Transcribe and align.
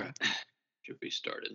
right. 0.00 0.18
Should 0.82 1.00
be 1.00 1.10
started. 1.10 1.52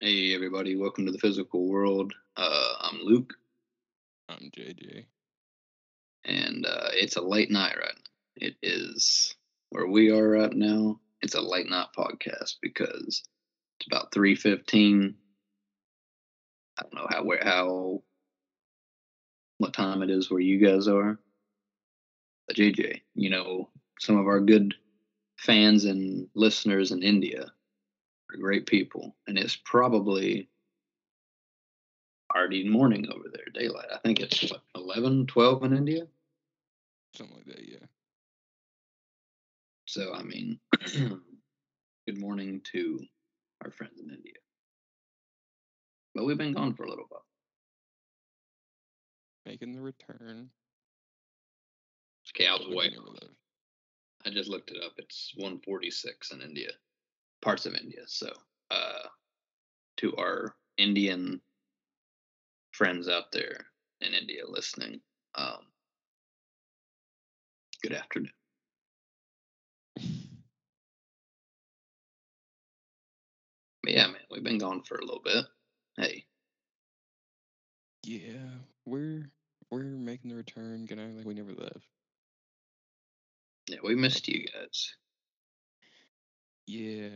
Hey, 0.00 0.34
everybody. 0.34 0.76
Welcome 0.76 1.06
to 1.06 1.12
the 1.12 1.18
physical 1.18 1.68
world. 1.68 2.12
Uh, 2.36 2.72
I'm 2.80 3.00
Luke, 3.02 3.34
I'm 4.28 4.50
JJ. 4.56 5.04
and 6.24 6.66
uh, 6.66 6.88
it's 6.92 7.16
a 7.16 7.22
late 7.22 7.50
night 7.50 7.76
right 7.76 7.94
now. 7.94 8.46
It 8.46 8.56
is 8.62 9.34
where 9.70 9.86
we 9.86 10.10
are 10.10 10.28
right 10.28 10.52
now. 10.52 11.00
It's 11.22 11.34
a 11.34 11.40
late 11.40 11.68
night 11.68 11.88
podcast 11.96 12.56
because 12.62 13.22
it's 13.78 13.86
about 13.86 14.12
3.15. 14.12 15.14
I 16.78 16.82
don't 16.82 16.94
know 16.94 17.06
how, 17.10 17.24
where, 17.24 17.42
how, 17.42 18.02
what 19.60 19.74
time 19.74 20.02
it 20.02 20.08
is 20.08 20.30
where 20.30 20.40
you 20.40 20.56
guys 20.58 20.88
are. 20.88 21.18
But 22.48 22.56
JJ, 22.56 23.02
you 23.14 23.28
know, 23.28 23.68
some 23.98 24.16
of 24.16 24.26
our 24.26 24.40
good 24.40 24.74
fans 25.36 25.84
and 25.84 26.28
listeners 26.34 26.92
in 26.92 27.02
India 27.02 27.42
are 27.42 28.36
great 28.40 28.64
people, 28.64 29.14
and 29.26 29.36
it's 29.36 29.58
probably 29.62 30.48
already 32.34 32.66
morning 32.66 33.06
over 33.12 33.26
there, 33.30 33.44
daylight. 33.52 33.88
I 33.92 33.98
think 33.98 34.20
it's 34.20 34.50
what, 34.50 34.62
11, 34.74 35.26
12 35.26 35.64
in 35.64 35.76
India. 35.76 36.06
Something 37.14 37.36
like 37.36 37.46
that, 37.54 37.68
yeah. 37.68 37.86
So, 39.84 40.14
I 40.14 40.22
mean, 40.22 40.58
good 42.06 42.18
morning 42.18 42.62
to 42.72 42.98
our 43.62 43.70
friends 43.70 44.00
in 44.00 44.08
India. 44.08 44.36
But 46.14 46.24
we've 46.24 46.38
been 46.38 46.54
gone 46.54 46.72
for 46.72 46.84
a 46.84 46.88
little 46.88 47.04
while. 47.10 47.26
Making 49.46 49.72
the 49.72 49.80
return. 49.80 50.50
Okay, 52.36 52.46
I 52.46 52.52
was 52.52 52.66
but 52.68 52.76
way 52.76 52.88
never 52.90 53.02
off. 53.08 53.14
left. 53.22 53.34
I 54.26 54.30
just 54.30 54.50
looked 54.50 54.70
it 54.70 54.82
up. 54.84 54.92
It's 54.98 55.32
146 55.36 56.32
in 56.32 56.42
India, 56.42 56.70
parts 57.40 57.64
of 57.66 57.74
India. 57.74 58.02
So, 58.06 58.30
uh, 58.70 59.08
to 59.98 60.14
our 60.16 60.54
Indian 60.76 61.40
friends 62.72 63.08
out 63.08 63.32
there 63.32 63.66
in 64.02 64.12
India 64.14 64.42
listening, 64.46 65.00
um, 65.34 65.66
good 67.82 67.92
afternoon. 67.94 68.32
Yeah, 73.86 74.06
man, 74.08 74.16
we've 74.30 74.44
been 74.44 74.58
gone 74.58 74.82
for 74.82 74.96
a 74.96 75.04
little 75.04 75.22
bit. 75.24 75.46
Hey, 75.96 76.26
Yeah, 78.04 78.58
we're 78.86 79.30
we're 79.70 79.82
making 79.82 80.30
the 80.30 80.36
return. 80.36 80.86
Gonna 80.86 81.06
act 81.06 81.16
like 81.16 81.26
we 81.26 81.34
never 81.34 81.52
left. 81.52 81.86
yeah, 83.68 83.78
we 83.82 83.94
missed 83.94 84.28
you 84.28 84.46
guys. 84.46 84.94
Yeah. 86.66 87.08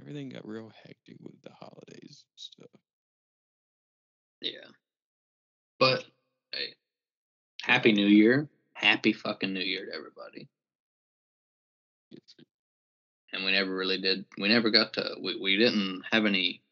Everything 0.00 0.30
got 0.30 0.46
real 0.46 0.72
hectic 0.82 1.16
with 1.20 1.40
the 1.42 1.50
holidays 1.60 2.24
and 2.26 2.36
stuff. 2.36 2.80
Yeah. 4.40 4.68
But 5.78 6.04
hey, 6.52 6.74
happy 7.62 7.92
New 7.92 8.06
Year. 8.06 8.48
Happy 8.72 9.12
fucking 9.12 9.52
New 9.52 9.60
Year 9.60 9.86
to 9.86 9.94
everybody. 9.94 10.48
Yes. 12.10 12.34
And 13.32 13.44
we 13.44 13.52
never 13.52 13.74
really 13.74 14.00
did. 14.00 14.24
We 14.38 14.48
never 14.48 14.70
got 14.70 14.94
to. 14.94 15.16
We, 15.22 15.38
we 15.40 15.56
didn't 15.56 16.02
have 16.10 16.24
any 16.24 16.62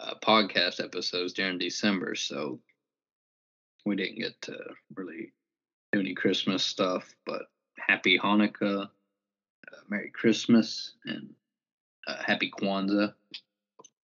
uh, 0.00 0.14
podcast 0.22 0.82
episodes 0.82 1.34
during 1.34 1.58
December, 1.58 2.14
so 2.14 2.58
we 3.84 3.96
didn't 3.96 4.18
get 4.18 4.40
to 4.42 4.56
really 4.94 5.32
do 5.92 6.00
any 6.00 6.14
Christmas 6.14 6.64
stuff. 6.64 7.14
But 7.26 7.42
happy 7.78 8.18
Hanukkah, 8.18 8.84
uh, 8.84 9.80
Merry 9.88 10.10
Christmas, 10.10 10.94
and 11.04 11.30
uh, 12.06 12.22
Happy 12.24 12.50
Kwanzaa 12.50 13.14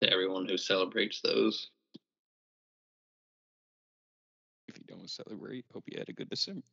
to 0.01 0.11
everyone 0.11 0.47
who 0.47 0.57
celebrates 0.57 1.21
those. 1.21 1.69
If 4.67 4.77
you 4.77 4.83
don't 4.87 5.09
celebrate, 5.09 5.65
hope 5.73 5.83
you 5.87 5.97
had 5.99 6.09
a 6.09 6.13
good 6.13 6.29
December. 6.29 6.63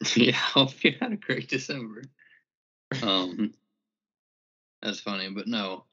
yeah, 0.16 0.32
hope 0.32 0.82
you 0.82 0.94
had 1.00 1.12
a 1.12 1.16
great 1.16 1.48
December. 1.48 2.02
Um, 3.02 3.52
that's 4.82 5.00
funny, 5.00 5.30
but 5.30 5.46
no, 5.46 5.84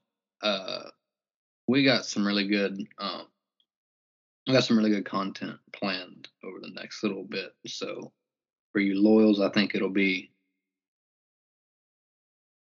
uh, 0.41 0.89
we 1.67 1.83
got 1.83 2.05
some 2.05 2.25
really 2.25 2.47
good, 2.47 2.87
um, 2.97 3.27
we 4.47 4.53
got 4.53 4.63
some 4.63 4.77
really 4.77 4.91
good 4.91 5.05
content 5.05 5.57
planned 5.73 6.27
over 6.43 6.59
the 6.61 6.69
next 6.69 7.01
little 7.03 7.23
bit. 7.23 7.55
So 7.65 8.11
for 8.71 8.79
you 8.79 9.01
loyals, 9.01 9.41
I 9.41 9.49
think 9.49 9.73
it'll 9.73 9.89
be, 9.89 10.31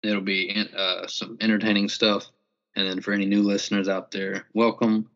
it'll 0.02 0.22
be 0.22 0.66
uh, 0.76 1.06
some 1.06 1.36
entertaining 1.40 1.88
stuff. 1.88 2.30
And 2.76 2.88
then 2.88 3.00
for 3.00 3.12
any 3.12 3.26
new 3.26 3.42
listeners 3.42 3.88
out 3.88 4.10
there, 4.10 4.46
welcome. 4.54 5.10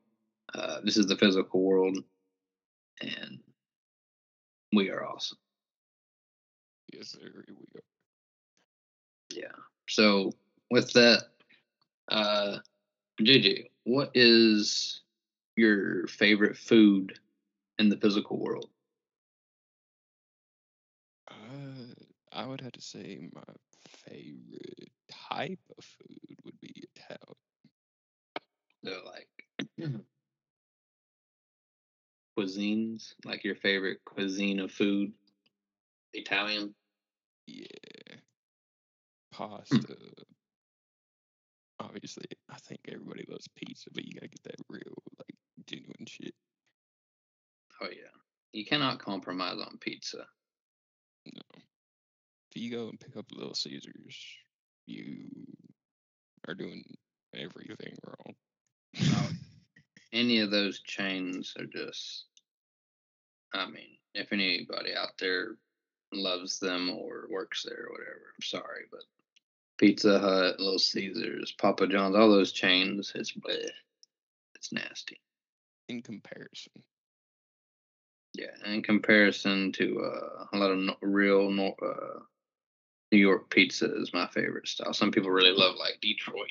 Uh, 0.55 0.79
this 0.83 0.97
is 0.97 1.07
the 1.07 1.17
physical 1.17 1.63
world, 1.63 1.99
and 3.01 3.39
we 4.73 4.91
are 4.91 5.05
awesome. 5.07 5.39
Yes, 6.93 7.11
sir. 7.11 7.21
We 7.47 7.55
go. 7.73 7.81
Yeah. 9.31 9.53
So 9.89 10.33
with 10.71 10.93
that, 10.95 11.25
uh, 12.09 12.59
JJ, 13.21 13.67
what 13.85 14.11
is 14.15 15.03
your 15.57 16.07
favorite 16.07 16.57
food 16.57 17.19
in 17.79 17.89
the 17.89 17.97
physical 17.97 18.39
world? 18.39 18.71
Uh, 21.31 21.95
I 22.33 22.47
would 22.47 22.61
have 22.61 22.73
to 22.73 22.81
say 22.81 23.29
my 23.33 23.43
favorite 24.09 24.93
type 25.31 25.61
of 25.77 25.85
food 25.85 26.37
would 26.45 26.61
be 26.61 26.85
Italian. 26.97 27.37
So 28.85 29.03
like 29.07 29.29
cuisines, 32.39 33.15
like 33.25 33.45
your 33.45 33.55
favorite 33.57 33.99
cuisine 34.05 34.61
of 34.61 34.71
food, 34.71 35.13
Italian. 36.15 36.75
Yeah. 37.47 37.67
Pasta. 39.33 39.97
Obviously, 41.81 42.27
I 42.51 42.57
think 42.59 42.81
everybody 42.89 43.25
loves 43.29 43.49
pizza, 43.57 43.89
but 43.93 44.05
you 44.05 44.13
gotta 44.13 44.29
get 44.29 44.43
that 44.45 44.65
real, 44.69 45.03
like, 45.19 45.35
genuine 45.67 46.07
shit. 46.07 46.35
Oh 47.81 47.89
yeah, 47.89 48.13
you 48.53 48.67
cannot 48.67 48.99
compromise 48.99 49.59
on 49.59 49.79
pizza. 49.81 50.27
No. 51.33 51.63
If 52.55 52.61
you 52.61 52.71
go 52.71 52.89
and 52.89 53.01
pick 53.01 53.17
up 53.17 53.27
Little 53.33 53.55
Caesars, 53.55 54.19
you 54.87 55.29
are 56.49 56.55
doing 56.55 56.85
everything 57.35 57.97
wrong. 58.05 58.35
Oh, 59.01 59.31
any 60.13 60.41
of 60.41 60.51
those 60.51 60.81
chains 60.81 61.55
are 61.59 61.67
just. 61.67 62.27
I 63.55 63.67
mean, 63.67 63.97
if 64.15 64.33
anybody 64.33 64.95
out 64.95 65.19
there 65.19 65.57
loves 66.13 66.59
them 66.59 66.91
or 66.91 67.27
works 67.31 67.65
there 67.65 67.87
or 67.87 67.93
whatever, 67.93 68.35
I'm 68.37 68.43
sorry, 68.43 68.85
but 68.91 69.03
Pizza 69.81 70.19
Hut, 70.19 70.61
Little 70.61 70.79
Caesars, 70.79 71.55
Papa 71.59 71.87
John's, 71.87 72.15
all 72.15 72.29
those 72.29 72.53
chains, 72.53 73.13
it's 73.15 73.33
bleh. 73.33 73.71
It's 74.55 74.75
nasty. 74.75 75.19
In 75.89 76.03
comparison. 76.03 76.73
Yeah, 78.35 78.53
in 78.67 78.83
comparison 78.83 79.73
to 79.73 80.03
uh, 80.05 80.45
a 80.53 80.57
lot 80.59 80.71
of 80.71 80.79
no, 80.79 80.97
real 81.01 81.51
no, 81.51 81.75
uh, 81.83 82.21
New 83.11 83.19
York 83.19 83.49
pizza 83.49 83.91
is 83.97 84.13
my 84.13 84.27
favorite 84.27 84.69
style. 84.69 84.93
Some 84.93 85.11
people 85.11 85.31
really 85.31 85.57
love 85.57 85.77
like 85.79 85.99
Detroit 86.03 86.51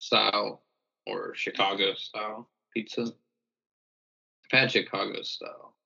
style 0.00 0.64
or 1.06 1.36
Chicago 1.36 1.94
style 1.94 2.50
pizza. 2.74 3.12
I've 4.52 4.58
had 4.58 4.72
Chicago 4.72 5.22
style, 5.22 5.76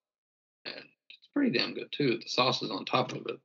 and 0.65 0.77
it's 1.11 1.29
pretty 1.35 1.51
damn 1.59 1.75
good 1.75 1.93
too. 1.93 2.19
The 2.23 2.29
sauce 2.29 2.63
is 2.63 2.71
on 2.71 2.87
top 2.87 3.13
of 3.13 3.27
it. 3.27 3.39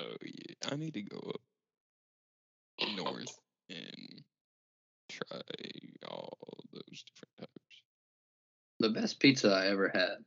Oh 0.00 0.16
yeah, 0.24 0.54
I 0.72 0.76
need 0.76 0.94
to 0.94 1.02
go 1.02 1.18
up 1.18 1.40
north 2.96 3.38
and 3.70 4.22
try 5.10 5.40
all 6.08 6.64
those 6.72 7.04
different 7.04 7.38
types. 7.38 7.82
The 8.78 8.88
best 8.90 9.20
pizza 9.20 9.52
I 9.52 9.66
ever 9.66 9.92
had 9.94 10.24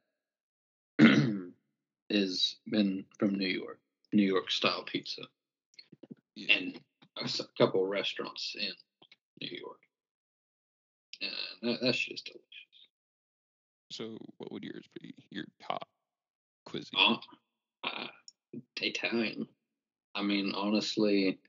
is 2.10 2.58
been 2.70 3.06
from 3.18 3.36
New 3.36 3.48
York, 3.48 3.80
New 4.12 4.28
York 4.28 4.52
style 4.52 4.84
pizza, 4.84 5.24
Yeah, 6.36 6.56
and 6.56 6.80
a 7.18 7.28
couple 7.58 7.84
of 7.84 7.90
restaurants 7.90 8.56
in 8.60 8.72
New 9.42 9.58
York, 9.58 9.80
and 11.22 11.31
that, 11.74 11.80
that's 11.81 11.98
just 11.98 12.26
delicious. 12.26 12.88
so 13.92 14.18
what 14.38 14.52
would 14.52 14.64
yours 14.64 14.86
be? 15.02 15.16
Your 15.31 15.46
top 15.68 15.88
cuisine? 16.66 16.92
Oh, 16.98 17.19
uh, 17.84 18.08
Italian. 18.81 19.48
I 20.15 20.21
mean, 20.21 20.54
honestly, 20.56 21.39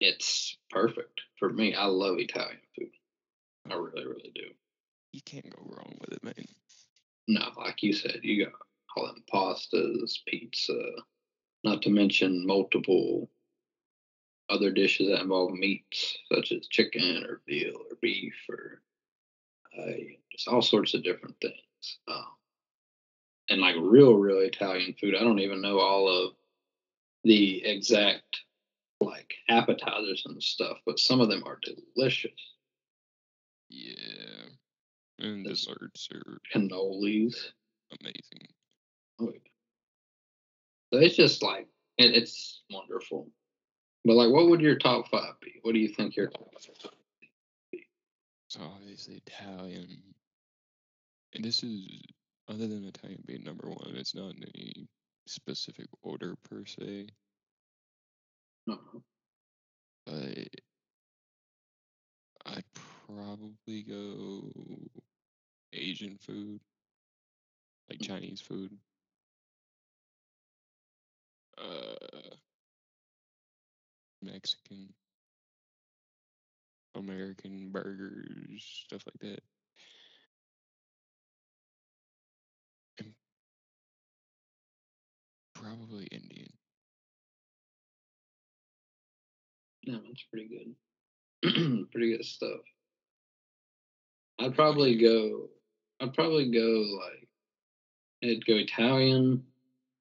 it's 0.00 0.56
perfect 0.70 1.20
for 1.38 1.50
me. 1.50 1.74
I 1.74 1.86
love 1.86 2.18
Italian 2.18 2.58
food. 2.76 2.90
I 3.70 3.74
really, 3.74 4.06
really 4.06 4.32
do. 4.34 4.46
You 5.12 5.20
can't 5.24 5.50
go 5.50 5.62
wrong 5.64 5.96
with 6.00 6.12
it, 6.12 6.24
man. 6.24 6.46
no, 7.28 7.48
like 7.56 7.82
you 7.82 7.92
said, 7.92 8.20
you 8.22 8.44
got 8.44 8.54
all 8.96 9.06
them 9.06 9.22
pastas, 9.32 10.18
pizza, 10.26 10.80
not 11.64 11.82
to 11.82 11.90
mention 11.90 12.46
multiple 12.46 13.30
other 14.50 14.70
dishes 14.70 15.08
that 15.08 15.20
involve 15.20 15.52
meats, 15.52 16.18
such 16.32 16.52
as 16.52 16.66
chicken 16.68 17.24
or 17.28 17.40
veal 17.46 17.74
or 17.74 17.96
beef 18.00 18.34
or 18.48 18.82
uh, 19.78 19.92
just 20.30 20.48
all 20.48 20.62
sorts 20.62 20.94
of 20.94 21.04
different 21.04 21.36
things. 21.40 21.98
Um, 22.08 22.26
and 23.48 23.60
like 23.60 23.76
real, 23.78 24.14
real 24.14 24.38
Italian 24.40 24.94
food, 25.00 25.14
I 25.14 25.20
don't 25.20 25.40
even 25.40 25.60
know 25.62 25.78
all 25.78 26.08
of 26.08 26.32
the 27.24 27.64
exact 27.64 28.38
like 29.00 29.34
appetizers 29.48 30.22
and 30.26 30.40
stuff, 30.42 30.78
but 30.86 30.98
some 30.98 31.20
of 31.20 31.28
them 31.28 31.42
are 31.46 31.58
delicious. 31.94 32.30
Yeah. 33.68 33.94
And 35.18 35.44
The- 35.44 35.50
desserts 35.50 36.08
are 36.12 36.40
Cannolis. 36.54 37.34
amazing. 38.00 38.48
Oh, 39.20 39.30
yeah. 39.32 39.38
So 40.92 40.98
it's 41.00 41.16
just 41.16 41.42
like 41.42 41.68
it, 41.98 42.14
it's 42.14 42.62
wonderful. 42.70 43.30
But 44.04 44.14
like, 44.14 44.30
what 44.30 44.48
would 44.48 44.60
your 44.60 44.76
top 44.78 45.08
five 45.08 45.34
be? 45.40 45.54
What 45.62 45.72
do 45.72 45.78
you 45.78 45.88
think 45.88 46.16
your 46.16 46.28
top 46.28 46.48
five? 46.60 46.90
be? 47.70 47.86
So 48.48 48.60
obviously 48.62 49.22
Italian. 49.26 50.02
And 51.34 51.44
this 51.44 51.62
is 51.62 51.86
other 52.48 52.66
than 52.66 52.84
Italian 52.84 53.22
being 53.26 53.44
number 53.44 53.68
one, 53.68 53.94
it's 53.96 54.14
not 54.14 54.34
any 54.34 54.86
specific 55.32 55.88
order 56.02 56.36
per 56.36 56.64
se. 56.66 57.08
No, 58.66 59.02
But 60.06 60.48
I'd 62.46 62.64
probably 62.74 63.82
go 63.82 64.52
Asian 65.72 66.18
food. 66.18 66.60
Like 67.88 68.00
Mm. 68.00 68.06
Chinese 68.06 68.40
food. 68.40 68.78
Uh 71.58 72.36
Mexican. 74.22 74.94
American 76.94 77.70
burgers, 77.70 78.84
stuff 78.86 79.04
like 79.06 79.18
that. 79.20 79.42
Probably 85.62 86.06
Indian. 86.06 86.52
no, 89.86 90.00
that's 90.06 90.24
pretty 90.30 90.48
good. 90.48 91.86
pretty 91.92 92.16
good 92.16 92.24
stuff. 92.24 92.60
I'd 94.40 94.54
probably 94.54 94.98
go. 95.00 95.48
I'd 96.00 96.14
probably 96.14 96.50
go 96.50 96.84
like. 96.98 97.28
I'd 98.24 98.46
go 98.46 98.54
Italian, 98.54 99.42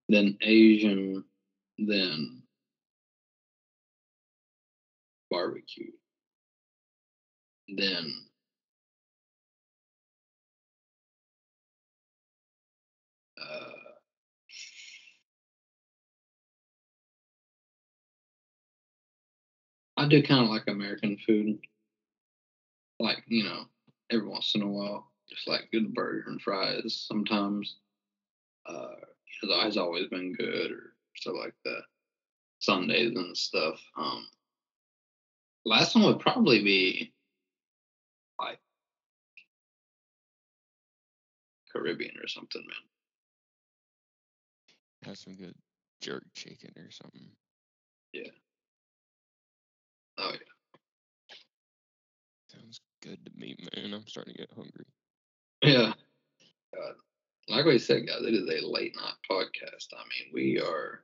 then 0.07 0.37
Asian, 0.41 1.23
then 1.79 2.43
barbecue, 5.31 5.91
then 7.67 8.13
I 20.01 20.07
do 20.07 20.24
kind 20.24 20.44
of 20.44 20.50
like 20.50 20.63
American 20.68 21.15
food. 21.27 21.59
Like, 23.00 23.24
you 23.27 23.44
know, 23.44 23.65
every 24.09 24.27
once 24.27 24.53
in 24.56 24.63
a 24.63 24.68
while, 24.68 25.12
just 25.30 25.48
like 25.48 25.69
good 25.71 25.94
burger 25.94 26.24
and 26.25 26.42
fries 26.42 27.06
sometimes. 27.07 27.75
Uh, 28.65 28.95
you 28.98 29.48
know, 29.48 29.56
the 29.56 29.62
eyes 29.62 29.77
always 29.77 30.07
been 30.07 30.33
good 30.33 30.71
or 30.71 30.94
stuff 31.15 31.36
like 31.38 31.53
that. 31.65 31.81
Sundaes 32.57 33.15
and 33.15 33.38
stuff. 33.38 33.80
Um, 33.95 34.27
last 35.65 35.94
one 35.94 36.06
would 36.06 36.19
probably 36.19 36.63
be 36.63 37.13
like 38.39 38.59
Caribbean 41.71 42.15
or 42.24 42.27
something, 42.27 42.63
man. 42.65 42.75
Have 45.09 45.19
some 45.19 45.36
good 45.36 45.54
jerk 46.01 46.24
chicken 46.33 46.71
or 46.75 46.89
something. 46.89 47.30
Oh 50.21 50.31
yeah. 50.31 51.38
Sounds 52.47 52.79
good 53.01 53.25
to 53.25 53.31
me, 53.35 53.56
man. 53.75 53.94
I'm 53.94 54.07
starting 54.07 54.33
to 54.33 54.39
get 54.39 54.51
hungry. 54.56 54.85
Yeah. 55.63 55.94
God. 56.75 56.94
Like 57.47 57.65
we 57.65 57.79
said, 57.79 58.07
guys, 58.07 58.21
it 58.21 58.33
is 58.33 58.47
a 58.47 58.68
late 58.68 58.95
night 58.95 59.15
podcast. 59.29 59.88
I 59.94 60.03
mean, 60.03 60.31
we 60.33 60.59
are, 60.59 61.03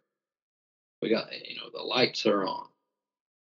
we 1.02 1.10
got, 1.10 1.28
you 1.32 1.56
know, 1.56 1.70
the 1.74 1.82
lights 1.82 2.26
are 2.26 2.46
on 2.46 2.68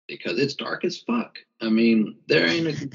because 0.07 0.39
it's 0.39 0.55
dark 0.55 0.85
as 0.85 0.97
fuck. 0.97 1.37
I 1.61 1.69
mean, 1.69 2.17
there 2.27 2.47
ain't 2.47 2.67
a, 2.67 2.89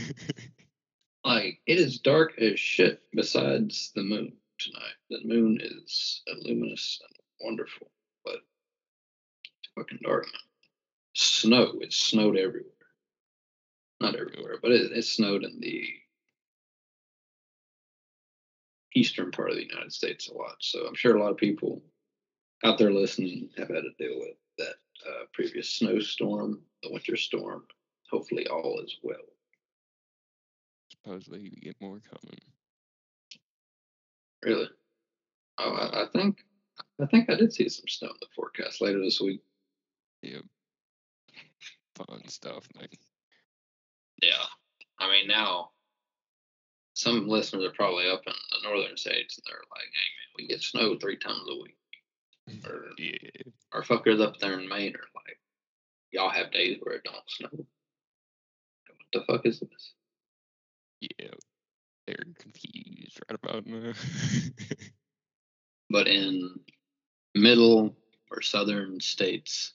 like, 1.24 1.60
it 1.66 1.78
is 1.78 1.98
dark 1.98 2.38
as 2.40 2.58
shit 2.58 3.02
besides 3.12 3.92
the 3.94 4.02
moon 4.02 4.32
tonight. 4.58 4.94
The 5.10 5.20
moon 5.24 5.58
is 5.60 6.22
luminous 6.42 7.00
and 7.06 7.16
wonderful, 7.40 7.90
but 8.24 8.36
it's 9.44 9.72
fucking 9.76 10.00
dark, 10.02 10.24
man. 10.24 10.53
Snow. 11.14 11.74
It 11.80 11.92
snowed 11.92 12.36
everywhere. 12.36 12.70
Not 14.00 14.16
everywhere, 14.16 14.58
but 14.60 14.72
it, 14.72 14.92
it 14.92 15.04
snowed 15.04 15.44
in 15.44 15.60
the 15.60 15.84
eastern 18.94 19.30
part 19.30 19.50
of 19.50 19.56
the 19.56 19.66
United 19.66 19.92
States 19.92 20.28
a 20.28 20.34
lot. 20.34 20.56
So 20.60 20.86
I'm 20.86 20.94
sure 20.94 21.16
a 21.16 21.22
lot 21.22 21.30
of 21.30 21.36
people 21.36 21.82
out 22.64 22.78
there 22.78 22.92
listening 22.92 23.50
have 23.56 23.68
had 23.68 23.82
to 23.82 23.90
deal 23.98 24.18
with 24.18 24.36
that 24.58 24.74
uh, 25.06 25.24
previous 25.32 25.70
snowstorm, 25.70 26.60
the 26.82 26.92
winter 26.92 27.16
storm. 27.16 27.64
Hopefully, 28.10 28.46
all 28.46 28.80
is 28.84 28.96
well. 29.02 29.16
Supposedly 30.90 31.40
we 31.40 31.60
get 31.60 31.80
more 31.80 32.00
coming. 32.00 32.38
Really? 34.42 34.68
Oh, 35.58 35.72
I, 35.72 36.04
I 36.04 36.06
think 36.12 36.44
I 37.00 37.06
think 37.06 37.30
I 37.30 37.34
did 37.34 37.52
see 37.52 37.68
some 37.68 37.88
snow 37.88 38.08
in 38.08 38.16
the 38.20 38.26
forecast 38.34 38.80
later 38.80 39.00
this 39.00 39.20
week. 39.20 39.42
Yep. 40.22 40.42
Fun 41.96 42.26
stuff, 42.28 42.66
man. 42.76 42.88
Yeah, 44.22 44.44
I 44.98 45.08
mean 45.10 45.28
now. 45.28 45.70
Some 46.96 47.26
listeners 47.26 47.64
are 47.64 47.72
probably 47.72 48.08
up 48.08 48.22
in 48.26 48.32
the 48.52 48.68
northern 48.68 48.96
states, 48.96 49.36
and 49.36 49.44
they're 49.46 49.62
like, 49.70 49.82
"Hey 49.92 50.08
man, 50.16 50.34
we 50.36 50.46
get 50.46 50.62
snow 50.62 50.96
three 50.96 51.16
times 51.16 51.42
a 51.48 51.62
week." 51.62 51.76
Or- 52.70 52.90
Yeah. 52.98 53.52
Our 53.72 53.82
fuckers 53.82 54.20
up 54.20 54.38
there 54.38 54.58
in 54.60 54.68
Maine 54.68 54.94
are 54.94 55.08
like, 55.14 55.40
"Y'all 56.12 56.30
have 56.30 56.52
days 56.52 56.78
where 56.80 56.94
it 56.96 57.04
don't 57.04 57.28
snow." 57.28 57.48
What 57.52 57.66
the 59.12 59.24
fuck 59.26 59.46
is 59.46 59.60
this? 59.60 59.92
Yeah. 61.00 61.34
They're 62.06 62.16
confused 62.38 63.18
right 63.28 63.38
about 63.42 63.66
now. 63.66 63.92
but 65.90 66.06
in 66.06 66.60
middle 67.34 67.96
or 68.30 68.40
southern 68.42 69.00
states, 69.00 69.72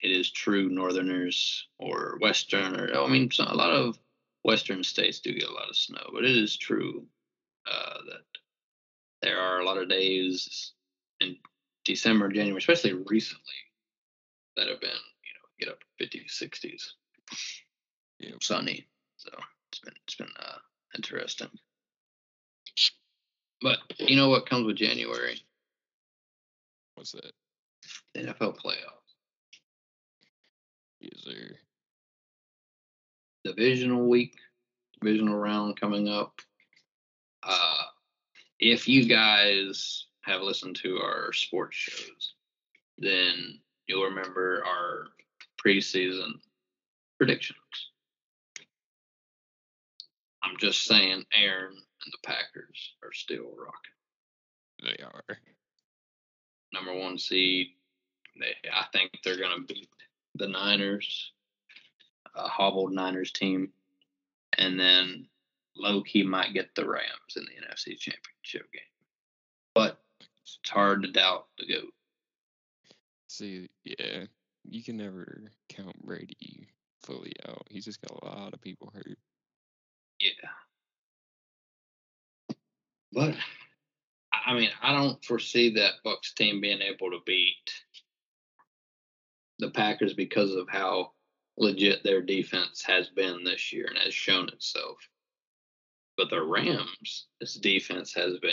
it 0.00 0.10
is 0.10 0.30
true 0.30 0.68
northerners 0.68 1.66
or 1.78 2.18
western 2.20 2.78
or 2.78 2.94
I 2.94 3.08
mean 3.08 3.30
so- 3.30 3.44
a 3.48 3.54
lot 3.54 3.72
of 3.72 3.98
western 4.42 4.82
states 4.84 5.20
do 5.20 5.32
get 5.32 5.48
a 5.48 5.52
lot 5.52 5.70
of 5.70 5.76
snow, 5.76 6.10
but 6.12 6.24
it 6.24 6.36
is 6.36 6.56
true 6.56 7.06
uh, 7.70 7.98
that 8.06 8.24
there 9.22 9.38
are 9.40 9.60
a 9.60 9.64
lot 9.64 9.78
of 9.78 9.88
days 9.88 10.72
in 11.20 11.36
December, 11.84 12.28
January, 12.28 12.58
especially 12.58 12.92
recently, 12.92 13.54
that 14.56 14.68
have 14.68 14.80
been 14.80 14.90
you 14.90 15.32
know 15.34 15.48
get 15.58 15.68
up 15.68 15.78
50s, 16.00 16.32
60s, 16.42 16.82
Yep. 18.20 18.42
sunny. 18.42 18.86
So 19.16 19.30
it's 19.70 19.80
been 19.80 19.94
it's 20.06 20.14
been 20.16 20.28
uh, 20.38 20.58
interesting. 20.94 21.48
But 23.62 23.78
you 23.98 24.16
know 24.16 24.28
what 24.28 24.46
comes 24.48 24.66
with 24.66 24.76
January? 24.76 25.40
What's 26.96 27.12
that? 27.12 27.32
NFL 28.16 28.58
playoffs. 28.58 29.03
Is 31.12 31.24
there? 31.24 31.56
Divisional 33.44 34.08
week, 34.08 34.36
divisional 35.00 35.36
round 35.36 35.78
coming 35.78 36.08
up. 36.08 36.40
Uh, 37.42 37.82
if 38.58 38.88
you 38.88 39.06
guys 39.06 40.06
have 40.22 40.40
listened 40.40 40.76
to 40.76 40.98
our 40.98 41.32
sports 41.32 41.76
shows, 41.76 42.34
then 42.98 43.60
you'll 43.86 44.04
remember 44.04 44.64
our 44.66 45.08
preseason 45.62 46.32
predictions. 47.18 47.58
I'm 50.42 50.56
just 50.58 50.84
saying, 50.84 51.24
Aaron 51.34 51.74
and 51.74 52.12
the 52.12 52.18
Packers 52.22 52.94
are 53.02 53.12
still 53.12 53.50
rocking. 53.56 53.94
They 54.82 55.02
are. 55.02 55.38
number 56.72 56.94
one 56.94 57.18
seed. 57.18 57.68
They, 58.38 58.54
I 58.70 58.84
think 58.92 59.12
they're 59.22 59.38
going 59.38 59.56
to 59.56 59.66
beat 59.74 59.88
the 60.34 60.48
Niners, 60.48 61.32
a 62.34 62.48
hobbled 62.48 62.92
Niners 62.92 63.30
team, 63.30 63.72
and 64.58 64.78
then 64.78 65.26
low 65.76 66.02
key 66.02 66.22
might 66.22 66.54
get 66.54 66.74
the 66.74 66.88
Rams 66.88 67.36
in 67.36 67.44
the 67.44 67.66
NFC 67.66 67.98
Championship 67.98 68.70
game. 68.72 68.82
But 69.74 70.00
it's 70.42 70.58
hard 70.68 71.02
to 71.02 71.10
doubt 71.10 71.46
the 71.58 71.66
GOAT. 71.66 71.92
See, 73.28 73.68
yeah, 73.84 74.24
you 74.68 74.82
can 74.82 74.96
never 74.96 75.50
count 75.68 76.00
Brady 76.04 76.68
fully 77.02 77.32
out. 77.48 77.66
He's 77.70 77.84
just 77.84 78.00
got 78.00 78.22
a 78.22 78.26
lot 78.26 78.54
of 78.54 78.60
people 78.60 78.92
hurt. 78.94 79.18
Yeah. 80.20 80.48
But 83.12 83.34
I 84.46 84.54
mean, 84.54 84.70
I 84.82 84.92
don't 84.92 85.24
foresee 85.24 85.74
that 85.74 86.02
Bucs 86.04 86.34
team 86.34 86.60
being 86.60 86.80
able 86.80 87.10
to 87.10 87.20
beat 87.24 87.70
the 89.64 89.70
Packers 89.70 90.14
because 90.14 90.54
of 90.54 90.68
how 90.68 91.12
legit 91.56 92.02
their 92.02 92.20
defense 92.20 92.82
has 92.82 93.08
been 93.08 93.44
this 93.44 93.72
year 93.72 93.86
and 93.88 93.98
has 93.98 94.14
shown 94.14 94.48
itself. 94.48 94.98
But 96.16 96.30
the 96.30 96.42
Rams, 96.42 97.26
this 97.40 97.54
defense 97.54 98.14
has 98.14 98.38
been 98.38 98.52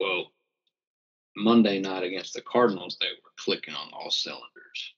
well, 0.00 0.32
Monday 1.36 1.80
night 1.80 2.04
against 2.04 2.34
the 2.34 2.40
Cardinals, 2.40 2.96
they 3.00 3.06
were 3.06 3.32
clicking 3.36 3.74
on 3.74 3.90
all 3.92 4.10
cylinders. 4.10 4.94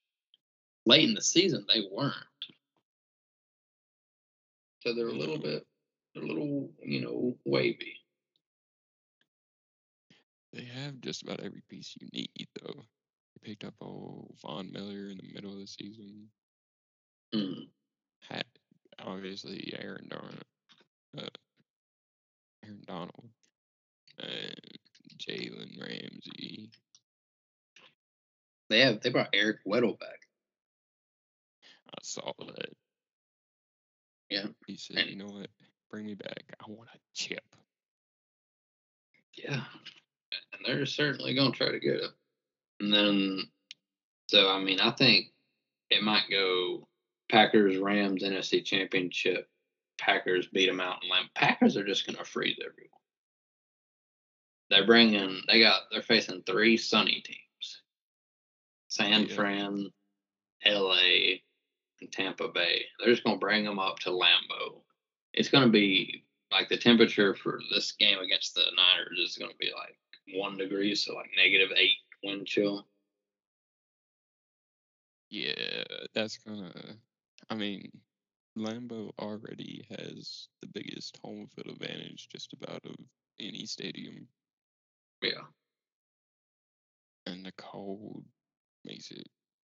Late 0.86 1.08
in 1.08 1.14
the 1.14 1.22
season, 1.22 1.64
they 1.72 1.82
weren't. 1.90 2.14
So 4.80 4.94
they're 4.94 5.08
a 5.08 5.12
little 5.12 5.38
bit, 5.38 5.66
a 6.16 6.20
little, 6.20 6.70
you 6.82 7.00
know, 7.02 7.36
wavy. 7.44 7.96
They 10.52 10.64
have 10.64 11.00
just 11.00 11.22
about 11.22 11.40
every 11.40 11.62
piece 11.68 11.94
you 12.00 12.08
need, 12.12 12.48
though. 12.60 12.82
Picked 13.42 13.64
up 13.64 13.74
old 13.80 14.34
Von 14.42 14.70
Miller 14.72 15.08
in 15.08 15.16
the 15.16 15.32
middle 15.34 15.52
of 15.52 15.58
the 15.58 15.66
season. 15.66 16.28
Mm. 17.34 17.68
Had 18.28 18.44
obviously 18.98 19.72
Aaron 19.78 20.08
Donald, 20.10 20.44
uh, 21.16 21.26
Aaron 22.64 22.82
Donald, 22.86 23.30
and 24.18 24.78
Jalen 25.16 25.80
Ramsey. 25.80 26.70
They 28.68 28.80
have 28.80 29.00
they 29.00 29.10
brought 29.10 29.30
Eric 29.32 29.58
Weddle 29.66 29.98
back. 29.98 30.26
I 31.88 31.98
saw 32.02 32.32
that. 32.38 32.76
Yeah. 34.28 34.46
He 34.66 34.76
said, 34.76 34.96
And- 34.98 35.10
"You 35.10 35.16
know 35.16 35.26
what? 35.32 35.48
Bring 35.90 36.06
me 36.06 36.14
back. 36.14 36.44
I 36.60 36.64
want 36.70 36.90
a 36.94 36.98
chip." 37.14 37.44
Yeah. 39.32 39.64
And 40.52 40.62
they're 40.66 40.86
certainly 40.86 41.34
gonna 41.34 41.52
try 41.52 41.70
to 41.70 41.80
get 41.80 41.96
it. 41.96 42.10
And 42.80 42.92
then 42.92 43.42
so 44.28 44.48
I 44.50 44.60
mean 44.62 44.80
I 44.80 44.90
think 44.92 45.26
it 45.90 46.02
might 46.02 46.24
go 46.30 46.88
Packers 47.30 47.76
Rams 47.76 48.24
NFC 48.24 48.64
Championship. 48.64 49.48
Packers 49.98 50.48
beat 50.52 50.66
them 50.66 50.80
out 50.80 50.98
and 51.02 51.10
Lamb. 51.10 51.28
Packers 51.34 51.76
are 51.76 51.84
just 51.84 52.06
gonna 52.06 52.24
freeze 52.24 52.58
everyone. 52.60 52.90
They're 54.70 54.86
bringing. 54.86 55.42
They 55.48 55.60
got. 55.60 55.82
They're 55.90 56.00
facing 56.02 56.42
three 56.42 56.76
sunny 56.76 57.22
teams: 57.26 57.82
San 58.88 59.26
Yeah. 59.26 59.34
Fran, 59.34 59.90
L.A., 60.64 61.42
and 62.00 62.12
Tampa 62.12 62.48
Bay. 62.48 62.84
They're 62.98 63.12
just 63.12 63.24
gonna 63.24 63.38
bring 63.38 63.64
them 63.64 63.78
up 63.78 63.98
to 64.00 64.10
Lambeau. 64.10 64.82
It's 65.34 65.48
gonna 65.48 65.68
be 65.68 66.24
like 66.52 66.68
the 66.68 66.76
temperature 66.76 67.34
for 67.34 67.60
this 67.72 67.92
game 67.92 68.18
against 68.20 68.54
the 68.54 68.62
Niners 68.76 69.18
is 69.18 69.36
gonna 69.36 69.52
be 69.58 69.70
like 69.76 69.98
one 70.34 70.56
degree, 70.56 70.94
so 70.94 71.14
like 71.14 71.30
negative 71.36 71.70
eight 71.76 71.98
wind 72.22 72.46
chill. 72.46 72.86
Yeah, 75.30 75.84
that's 76.14 76.38
gonna. 76.38 76.72
I 77.50 77.54
mean, 77.54 77.90
Lambeau 78.56 79.10
already 79.18 79.86
has 79.90 80.48
the 80.60 80.68
biggest 80.68 81.18
home 81.22 81.48
field 81.48 81.68
advantage 81.74 82.28
just 82.30 82.52
about 82.52 82.84
of 82.86 82.96
any 83.38 83.66
stadium, 83.66 84.28
Yeah, 85.22 85.42
and 87.26 87.44
the 87.44 87.52
cold 87.52 88.24
makes 88.84 89.10
it 89.10 89.28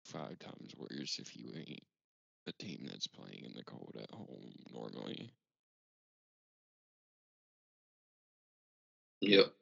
five 0.04 0.38
times 0.38 0.74
worse 0.76 1.18
if 1.18 1.36
you 1.36 1.52
ain't 1.56 1.82
a 2.46 2.52
team 2.52 2.86
that's 2.88 3.06
playing 3.06 3.44
in 3.44 3.52
the 3.54 3.64
cold 3.64 3.96
at 4.00 4.10
home 4.10 4.52
normally. 4.72 5.32
yep. 9.20 9.52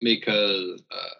Because 0.00 0.82
uh, 0.90 1.14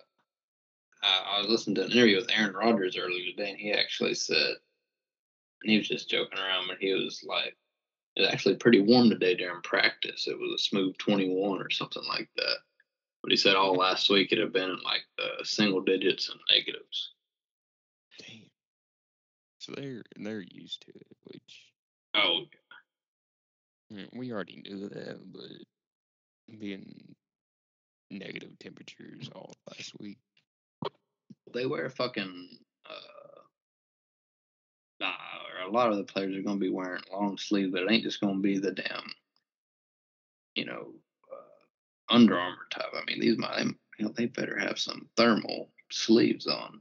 I, 1.03 1.37
I 1.37 1.41
was 1.41 1.49
listening 1.49 1.77
to 1.77 1.85
an 1.85 1.93
interview 1.93 2.17
with 2.17 2.31
Aaron 2.31 2.55
Rodgers 2.55 2.97
earlier 2.97 3.25
today, 3.25 3.51
and 3.51 3.59
he 3.59 3.73
actually 3.73 4.15
said, 4.15 4.57
and 5.63 5.73
he 5.73 5.79
was 5.79 5.89
just 5.89 6.11
joking 6.11 6.39
around, 6.39 6.67
but 6.69 6.79
he 6.79 6.93
was 6.93 7.25
like, 7.27 7.57
"It 8.17 8.23
was 8.23 8.31
actually 8.31 8.57
pretty 8.57 8.81
warm 8.81 9.11
today 9.11 9.35
during 9.35 9.63
practice. 9.63 10.27
It 10.29 10.39
was 10.39 10.53
a 10.55 10.65
smooth 10.65 10.97
21 10.99 11.61
or 11.61 11.71
something 11.71 12.05
like 12.09 12.29
that." 12.37 12.57
But 13.23 13.33
he 13.33 13.37
said 13.37 13.57
all 13.57 13.75
last 13.75 14.11
week 14.11 14.33
it 14.33 14.39
had 14.39 14.53
been 14.53 14.71
in 14.71 14.81
like 14.85 15.03
the 15.17 15.45
single 15.45 15.81
digits 15.81 16.29
and 16.29 16.41
negatives. 16.49 17.13
Damn. 18.19 18.51
So 19.59 19.73
they're 19.77 20.05
they're 20.17 20.41
used 20.41 20.83
to 20.83 20.93
it, 20.95 21.17
which 21.25 21.69
Oh, 22.15 22.47
mean, 23.91 24.09
we 24.13 24.33
already 24.33 24.63
knew 24.65 24.89
that, 24.89 25.21
but 25.33 26.59
being 26.59 27.15
negative 28.11 28.59
temperatures 28.59 29.29
all 29.35 29.55
last 29.69 29.93
week. 30.01 30.19
They 31.53 31.67
wear 31.67 31.89
fucking. 31.91 32.49
Uh, 32.89 33.41
nah, 35.01 35.09
or 35.09 35.69
a 35.69 35.73
lot 35.73 35.91
of 35.91 35.99
the 35.99 36.05
players 36.05 36.37
are 36.37 36.43
going 36.43 36.59
to 36.59 36.65
be 36.65 36.71
wearing 36.71 37.03
long 37.13 37.39
sleeves, 37.39 37.71
but 37.73 37.83
it 37.83 37.91
ain't 37.91 38.05
just 38.05 38.21
going 38.21 38.37
to 38.37 38.43
be 38.43 38.59
the 38.59 38.73
damn, 38.73 39.13
you 40.55 40.65
know, 40.65 40.93
uh, 41.33 42.15
Under 42.15 42.39
Armour 42.39 42.67
type. 42.71 42.93
I 42.95 43.05
mean, 43.07 43.21
these 43.21 43.39
might, 43.39 43.65
you 43.99 44.07
know, 44.07 44.13
they 44.17 44.27
better 44.27 44.59
have 44.59 44.79
some 44.79 45.09
thermal 45.17 45.71
sleeves 45.91 46.47
on, 46.47 46.81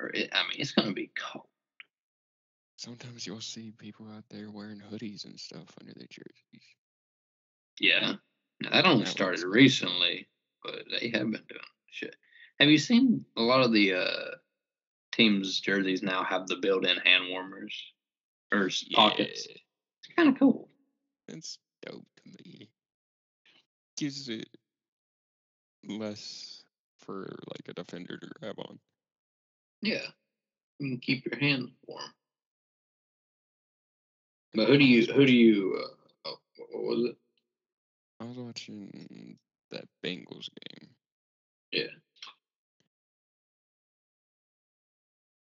or 0.00 0.08
it, 0.08 0.30
I 0.32 0.42
mean, 0.42 0.60
it's 0.60 0.72
going 0.72 0.88
to 0.88 0.94
be 0.94 1.10
cold. 1.16 1.46
Sometimes 2.76 3.26
you'll 3.26 3.40
see 3.40 3.72
people 3.78 4.06
out 4.14 4.24
there 4.30 4.50
wearing 4.50 4.82
hoodies 4.90 5.24
and 5.24 5.38
stuff 5.38 5.68
under 5.80 5.94
their 5.94 6.08
jerseys. 6.08 6.66
Yeah, 7.80 8.14
now, 8.60 8.70
that 8.70 8.84
only 8.84 9.04
That 9.04 9.10
started 9.10 9.44
recently, 9.44 10.28
but 10.62 10.84
they 10.90 11.08
have 11.10 11.30
been 11.30 11.42
doing 11.48 11.60
shit. 11.90 12.16
Have 12.60 12.68
you 12.68 12.78
seen 12.78 13.24
a 13.36 13.42
lot 13.42 13.62
of 13.62 13.72
the 13.72 13.94
uh, 13.94 14.30
teams' 15.12 15.60
jerseys 15.60 16.02
now 16.02 16.22
have 16.24 16.46
the 16.46 16.56
built-in 16.56 16.96
hand 16.98 17.24
warmers 17.30 17.74
or 18.52 18.66
s- 18.66 18.84
pockets? 18.92 19.46
It's 19.48 20.14
kind 20.16 20.28
of 20.28 20.38
cool. 20.38 20.68
That's 21.28 21.58
dope 21.84 22.06
to 22.16 22.32
me. 22.44 22.70
Gives 23.96 24.28
it 24.28 24.48
less 25.86 26.62
for 26.98 27.22
like 27.48 27.68
a 27.68 27.74
defender 27.74 28.16
to 28.16 28.28
grab 28.40 28.58
on. 28.58 28.78
Yeah, 29.82 30.06
you 30.78 30.90
can 30.90 30.98
keep 30.98 31.26
your 31.26 31.38
hands 31.38 31.70
warm. 31.86 32.04
But 34.54 34.68
who 34.68 34.78
do 34.78 34.84
you 34.84 35.12
who 35.12 35.26
do 35.26 35.32
you 35.34 35.78
uh, 35.80 36.28
oh, 36.30 36.38
what 36.70 36.82
was 36.84 37.10
it? 37.10 37.16
I 38.20 38.24
was 38.24 38.36
watching 38.38 39.38
that 39.70 39.84
Bengals 40.04 40.48
game. 40.70 40.88
Yeah. 41.72 41.90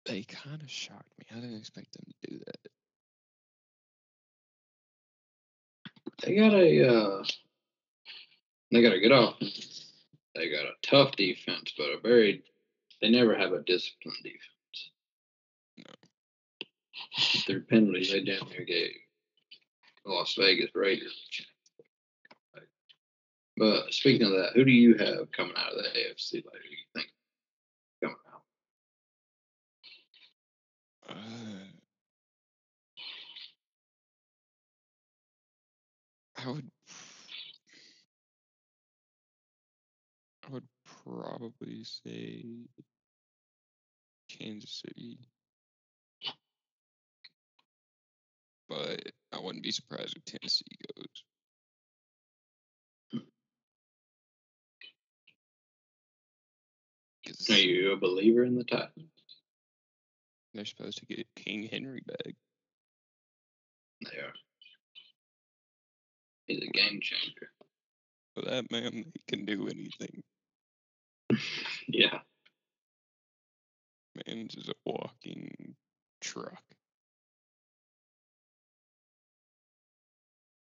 They 0.05 0.23
kind 0.23 0.61
of 0.61 0.69
shocked 0.69 1.13
me. 1.17 1.25
I 1.31 1.35
didn't 1.35 1.57
expect 1.57 1.93
them 1.93 2.05
to 2.05 2.31
do 2.31 2.39
that. 2.45 2.57
They 6.23 6.35
got 6.35 6.53
a 6.53 6.87
uh, 6.87 7.23
they 8.71 8.81
got 8.81 8.93
a 8.93 8.99
good 8.99 9.11
offense. 9.11 9.85
They 10.35 10.49
got 10.49 10.65
a 10.65 10.73
tough 10.81 11.15
defense, 11.15 11.73
but 11.77 11.85
a 11.85 11.99
very 12.01 12.43
they 13.01 13.09
never 13.09 13.35
have 13.35 13.53
a 13.53 13.61
disciplined 13.61 14.17
defense. 14.23 14.91
No. 15.77 15.85
Their 17.47 17.61
penalties 17.61 18.11
they 18.11 18.23
down 18.23 18.47
there 18.49 18.65
gave 18.65 18.91
the 20.05 20.11
Las 20.11 20.35
Vegas 20.37 20.71
Raiders. 20.73 21.29
But 23.55 23.93
speaking 23.93 24.25
of 24.25 24.33
that, 24.33 24.53
who 24.55 24.65
do 24.65 24.71
you 24.71 24.95
have 24.95 25.31
coming 25.31 25.53
out 25.55 25.73
of 25.73 25.77
the 25.77 25.89
AFC 25.89 26.33
later? 26.33 26.65
You 26.69 26.77
think 26.95 27.07
Mm. 31.13 31.67
I 36.37 36.51
would. 36.51 36.71
I 40.45 40.51
would 40.51 40.67
probably 41.05 41.83
say 41.83 42.43
Kansas 44.29 44.83
City, 44.85 45.19
but 48.67 49.01
I 49.31 49.39
wouldn't 49.39 49.63
be 49.63 49.71
surprised 49.71 50.17
if 50.17 50.25
Tennessee 50.25 50.65
goes. 50.97 51.23
Are 57.49 57.57
you 57.57 57.93
a 57.93 57.97
believer 57.97 58.43
in 58.43 58.55
the 58.55 58.65
Titans? 58.65 59.12
They're 60.53 60.65
supposed 60.65 60.99
to 60.99 61.05
get 61.05 61.27
King 61.35 61.67
Henry 61.71 62.01
back. 62.05 62.35
They 64.01 64.17
are. 64.19 64.33
He's 66.47 66.61
a 66.61 66.71
game 66.71 66.99
changer. 67.01 67.49
For 68.35 68.41
that 68.43 68.69
man, 68.71 68.91
he 69.13 69.21
can 69.27 69.45
do 69.45 69.67
anything. 69.67 70.23
Yeah. 71.87 72.19
Man's 74.27 74.55
is 74.55 74.69
a 74.69 74.73
walking 74.85 75.75
truck. 76.21 76.63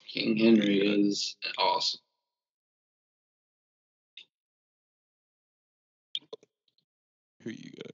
King 0.08 0.38
Henry 0.38 0.84
Yeah. 0.86 1.08
is 1.08 1.36
awesome. 1.58 2.02
Who 7.44 7.52
you 7.52 7.72
got? 7.72 7.92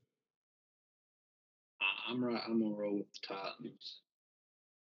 I'm 2.08 2.24
right. 2.24 2.42
I'm 2.46 2.62
gonna 2.62 2.76
roll 2.76 2.98
with 2.98 3.08
the 3.14 3.28
Titans. 3.36 4.00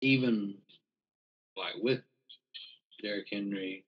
Even 0.00 0.54
like 1.56 1.74
with 1.80 2.00
Derrick 3.02 3.26
Henry, 3.30 3.84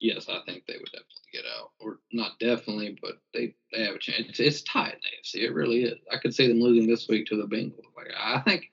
yes, 0.00 0.28
I 0.28 0.40
think 0.46 0.64
they 0.66 0.74
would 0.74 0.86
definitely 0.86 1.32
get 1.32 1.44
out, 1.58 1.70
or 1.80 1.98
not 2.12 2.38
definitely, 2.38 2.98
but 3.00 3.20
they 3.34 3.54
they 3.72 3.84
have 3.84 3.96
a 3.96 3.98
chance. 3.98 4.26
It's, 4.28 4.40
it's 4.40 4.62
tight 4.62 4.94
in 4.94 5.00
the 5.02 5.38
AFC. 5.38 5.44
It 5.44 5.54
really 5.54 5.84
is. 5.84 5.98
I 6.12 6.18
could 6.18 6.34
see 6.34 6.48
them 6.48 6.60
losing 6.60 6.88
this 6.88 7.08
week 7.08 7.26
to 7.26 7.36
the 7.36 7.46
Bengals. 7.46 7.82
Like 7.96 8.08
I 8.18 8.40
think 8.40 8.72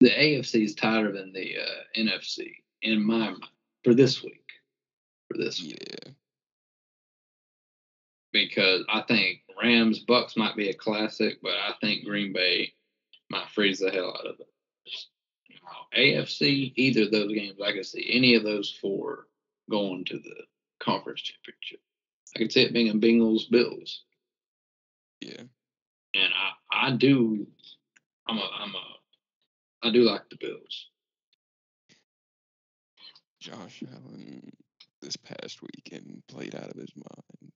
the 0.00 0.10
AFC 0.10 0.64
is 0.64 0.74
tighter 0.74 1.12
than 1.12 1.32
the 1.32 1.56
uh, 1.58 1.98
NFC 1.98 2.52
in 2.82 3.04
my 3.04 3.30
mind 3.30 3.44
for 3.84 3.94
this 3.94 4.22
week. 4.22 4.44
For 5.28 5.38
this 5.38 5.62
week. 5.62 5.78
Yeah. 6.04 6.12
because 8.32 8.84
I 8.88 9.02
think 9.02 9.40
Rams 9.60 10.04
Bucs 10.04 10.36
might 10.36 10.56
be 10.56 10.68
a 10.70 10.74
classic, 10.74 11.38
but 11.42 11.52
I 11.52 11.72
think 11.80 12.04
Green 12.04 12.32
Bay 12.32 12.72
might 13.30 13.48
freeze 13.50 13.78
the 13.78 13.90
hell 13.90 14.14
out 14.18 14.26
of 14.26 14.36
it. 14.40 14.48
AFC, 15.96 16.72
either 16.76 17.02
of 17.02 17.10
those 17.10 17.32
games, 17.32 17.58
I 17.64 17.72
could 17.72 17.86
see 17.86 18.08
any 18.12 18.34
of 18.34 18.42
those 18.42 18.76
four 18.80 19.26
going 19.70 20.04
to 20.06 20.18
the 20.18 20.34
conference 20.80 21.20
championship. 21.22 21.80
I 22.34 22.38
could 22.38 22.52
see 22.52 22.62
it 22.62 22.72
being 22.72 22.90
a 22.90 22.94
Bengals 22.94 23.48
Bills, 23.50 24.04
Yeah. 25.20 25.42
and 26.14 26.32
I 26.34 26.52
I 26.88 26.90
do 26.92 27.46
I'm 28.28 28.38
a 28.38 28.50
I'm 28.58 28.74
a 28.74 28.84
I 29.82 29.90
do 29.90 30.02
like 30.02 30.28
the 30.30 30.36
Bills. 30.36 30.86
Josh 33.40 33.82
Allen 33.90 34.52
this 35.00 35.16
past 35.16 35.60
weekend 35.62 36.22
played 36.28 36.54
out 36.54 36.70
of 36.70 36.76
his 36.76 36.92
mind. 36.94 37.52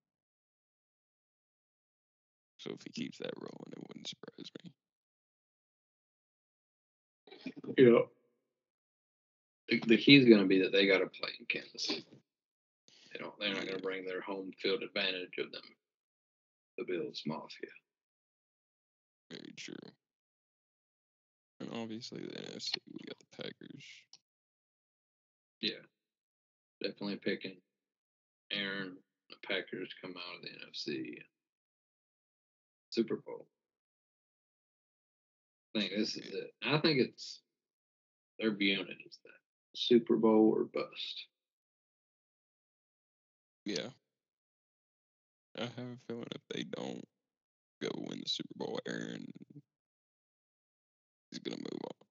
So 2.59 2.71
if 2.71 2.81
he 2.85 2.91
keeps 2.91 3.19
that 3.19 3.33
rolling, 3.37 3.73
it 3.73 3.85
wouldn't 3.89 4.09
surprise 4.09 4.51
me. 4.65 4.73
Yeah. 7.77 8.01
The, 9.69 9.81
the 9.87 9.97
key 9.97 10.17
is 10.17 10.29
going 10.29 10.41
to 10.41 10.47
be 10.47 10.61
that 10.63 10.73
they 10.73 10.87
got 10.87 10.99
to 10.99 11.07
play 11.07 11.31
in 11.39 11.47
Kansas 11.47 11.87
City. 11.87 12.05
They 13.13 13.19
don't. 13.19 13.33
They're 13.39 13.55
not 13.55 13.65
going 13.65 13.77
to 13.77 13.83
bring 13.83 14.05
their 14.05 14.21
home 14.21 14.51
field 14.61 14.83
advantage 14.83 15.39
of 15.39 15.53
them. 15.53 15.63
The 16.77 16.85
Bills 16.85 17.23
Mafia. 17.27 17.71
Very 19.31 19.55
true. 19.57 19.75
And 21.61 21.71
obviously 21.73 22.21
the 22.21 22.41
NFC, 22.41 22.75
we 22.93 22.99
got 23.07 23.19
the 23.19 23.43
Packers. 23.43 23.85
Yeah. 25.61 25.83
Definitely 26.83 27.17
picking 27.17 27.57
Aaron. 28.53 28.97
The 29.31 29.37
Packers 29.47 29.95
come 30.03 30.15
out 30.17 30.37
of 30.37 30.43
the 30.43 30.49
NFC 30.49 31.15
Super 32.91 33.17
Bowl. 33.17 33.47
I 35.75 35.81
think 35.81 35.93
this 35.97 36.17
is 36.17 36.35
it. 36.35 36.55
I 36.63 36.79
think 36.79 37.01
it's 37.01 37.41
their 38.39 38.55
viewing 38.55 38.87
it 38.87 38.97
as 39.07 39.19
that 39.25 39.33
Super 39.75 40.17
Bowl 40.17 40.53
or 40.57 40.65
bust. 40.65 41.27
Yeah. 43.65 43.89
I 45.59 45.63
have 45.63 45.71
a 45.79 45.99
feeling 46.07 46.27
if 46.35 46.43
they 46.53 46.65
don't 46.65 47.05
go 47.83 47.91
win 47.95 48.21
the 48.23 48.29
Super 48.29 48.55
Bowl, 48.57 48.81
Aaron 48.87 49.27
is 51.33 51.39
gonna 51.39 51.57
move 51.59 51.81
on. 51.85 52.07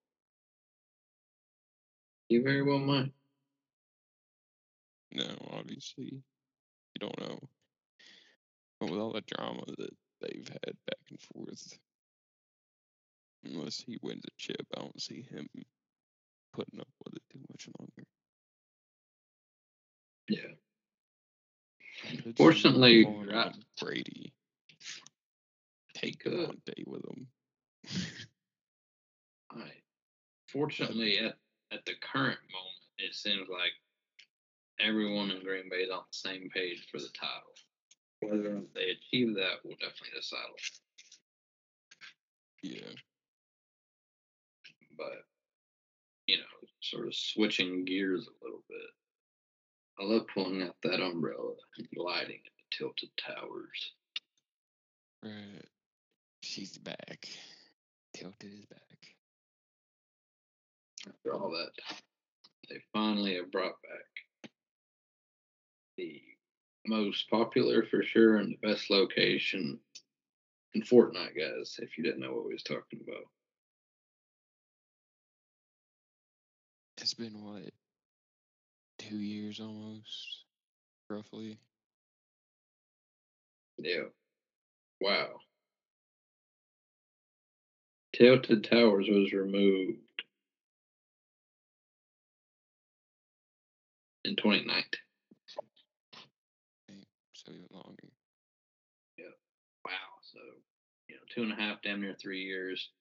You 2.29 2.43
very 2.43 2.63
well 2.63 2.79
might. 2.79 3.11
No, 5.11 5.25
obviously, 5.51 6.05
you 6.05 6.99
don't 6.99 7.19
know. 7.19 7.39
But 8.79 8.89
with 8.89 8.99
all 8.99 9.13
the 9.13 9.21
drama 9.21 9.63
that 9.77 9.95
they've 10.21 10.47
had 10.47 10.75
back 10.87 10.99
and 11.09 11.19
forth, 11.19 11.77
unless 13.45 13.79
he 13.81 13.97
wins 14.01 14.23
a 14.25 14.29
chip, 14.37 14.65
I 14.75 14.81
don't 14.81 15.01
see 15.01 15.21
him 15.29 15.47
putting 16.53 16.79
up 16.79 16.87
with 17.05 17.15
it 17.15 17.23
too 17.31 17.39
much 17.51 17.67
longer. 17.79 18.07
Yeah. 20.29 20.55
I 22.05 22.15
could 22.15 22.23
see 22.23 22.29
him 22.29 22.33
Fortunately, 22.35 23.05
right- 23.05 23.55
Brady 23.79 24.33
take 25.93 26.19
could. 26.19 26.33
him 26.33 26.45
on 26.45 26.57
a 26.67 26.71
date 26.71 26.87
with 26.87 27.01
him. 27.05 27.27
Right. 29.55 29.83
Fortunately, 30.51 31.17
at, 31.19 31.35
at 31.71 31.85
the 31.85 31.93
current 32.01 32.39
moment, 32.51 32.83
it 32.99 33.13
seems 33.15 33.47
like 33.49 33.71
everyone 34.79 35.31
in 35.31 35.43
Green 35.43 35.69
Bay 35.69 35.77
is 35.77 35.89
on 35.91 36.03
the 36.11 36.17
same 36.29 36.49
page 36.53 36.85
for 36.91 36.99
the 36.99 37.09
title. 37.19 37.53
Whether 38.21 38.61
they 38.75 38.91
achieve 38.91 39.35
that 39.35 39.63
will 39.63 39.75
definitely 39.79 40.15
decide. 40.15 40.39
yeah, 42.61 42.93
But, 44.97 45.25
you 46.27 46.37
know, 46.37 46.43
sort 46.81 47.07
of 47.07 47.15
switching 47.15 47.85
gears 47.85 48.27
a 48.27 48.45
little 48.45 48.63
bit. 48.69 48.77
I 49.99 50.03
love 50.03 50.25
pulling 50.33 50.63
out 50.63 50.75
that 50.83 51.01
umbrella 51.01 51.53
and 51.77 51.87
gliding 51.95 52.39
the 52.43 52.77
tilted 52.77 53.09
towers. 53.17 53.93
right. 55.23 55.65
She's 56.41 56.77
back. 56.77 57.27
Tilted 58.13 58.53
is 58.53 58.65
back. 58.65 58.79
After 61.07 61.33
all 61.33 61.51
that, 61.51 61.95
they 62.69 62.77
finally 62.93 63.35
have 63.35 63.51
brought 63.51 63.81
back 63.81 64.49
the 65.97 66.21
most 66.87 67.29
popular 67.29 67.85
for 67.85 68.03
sure 68.03 68.37
and 68.37 68.53
the 68.53 68.67
best 68.67 68.89
location 68.89 69.79
in 70.73 70.81
Fortnite, 70.81 71.37
guys. 71.37 71.77
If 71.79 71.97
you 71.97 72.03
didn't 72.03 72.21
know 72.21 72.33
what 72.33 72.45
we 72.45 72.53
was 72.53 72.63
talking 72.63 72.99
about, 73.07 73.25
It's 77.03 77.13
been 77.13 77.43
what 77.43 77.63
two 78.97 79.17
years 79.17 79.59
almost, 79.59 80.45
roughly. 81.09 81.57
yeah, 83.77 84.03
wow. 85.01 85.27
Tilted 88.15 88.63
Towers 88.63 89.07
was 89.09 89.33
removed 89.33 89.99
in 94.23 94.37
2019. 94.37 94.85
So 97.33 97.51
even 97.51 97.65
longer. 97.69 98.13
Yeah. 99.17 99.25
Wow. 99.85 99.91
So, 100.31 100.39
you 101.09 101.15
know, 101.15 101.21
two 101.35 101.43
and 101.43 101.51
a 101.51 101.55
half, 101.55 101.81
damn 101.83 101.99
near 101.99 102.15
three 102.15 102.43
years 102.43 102.91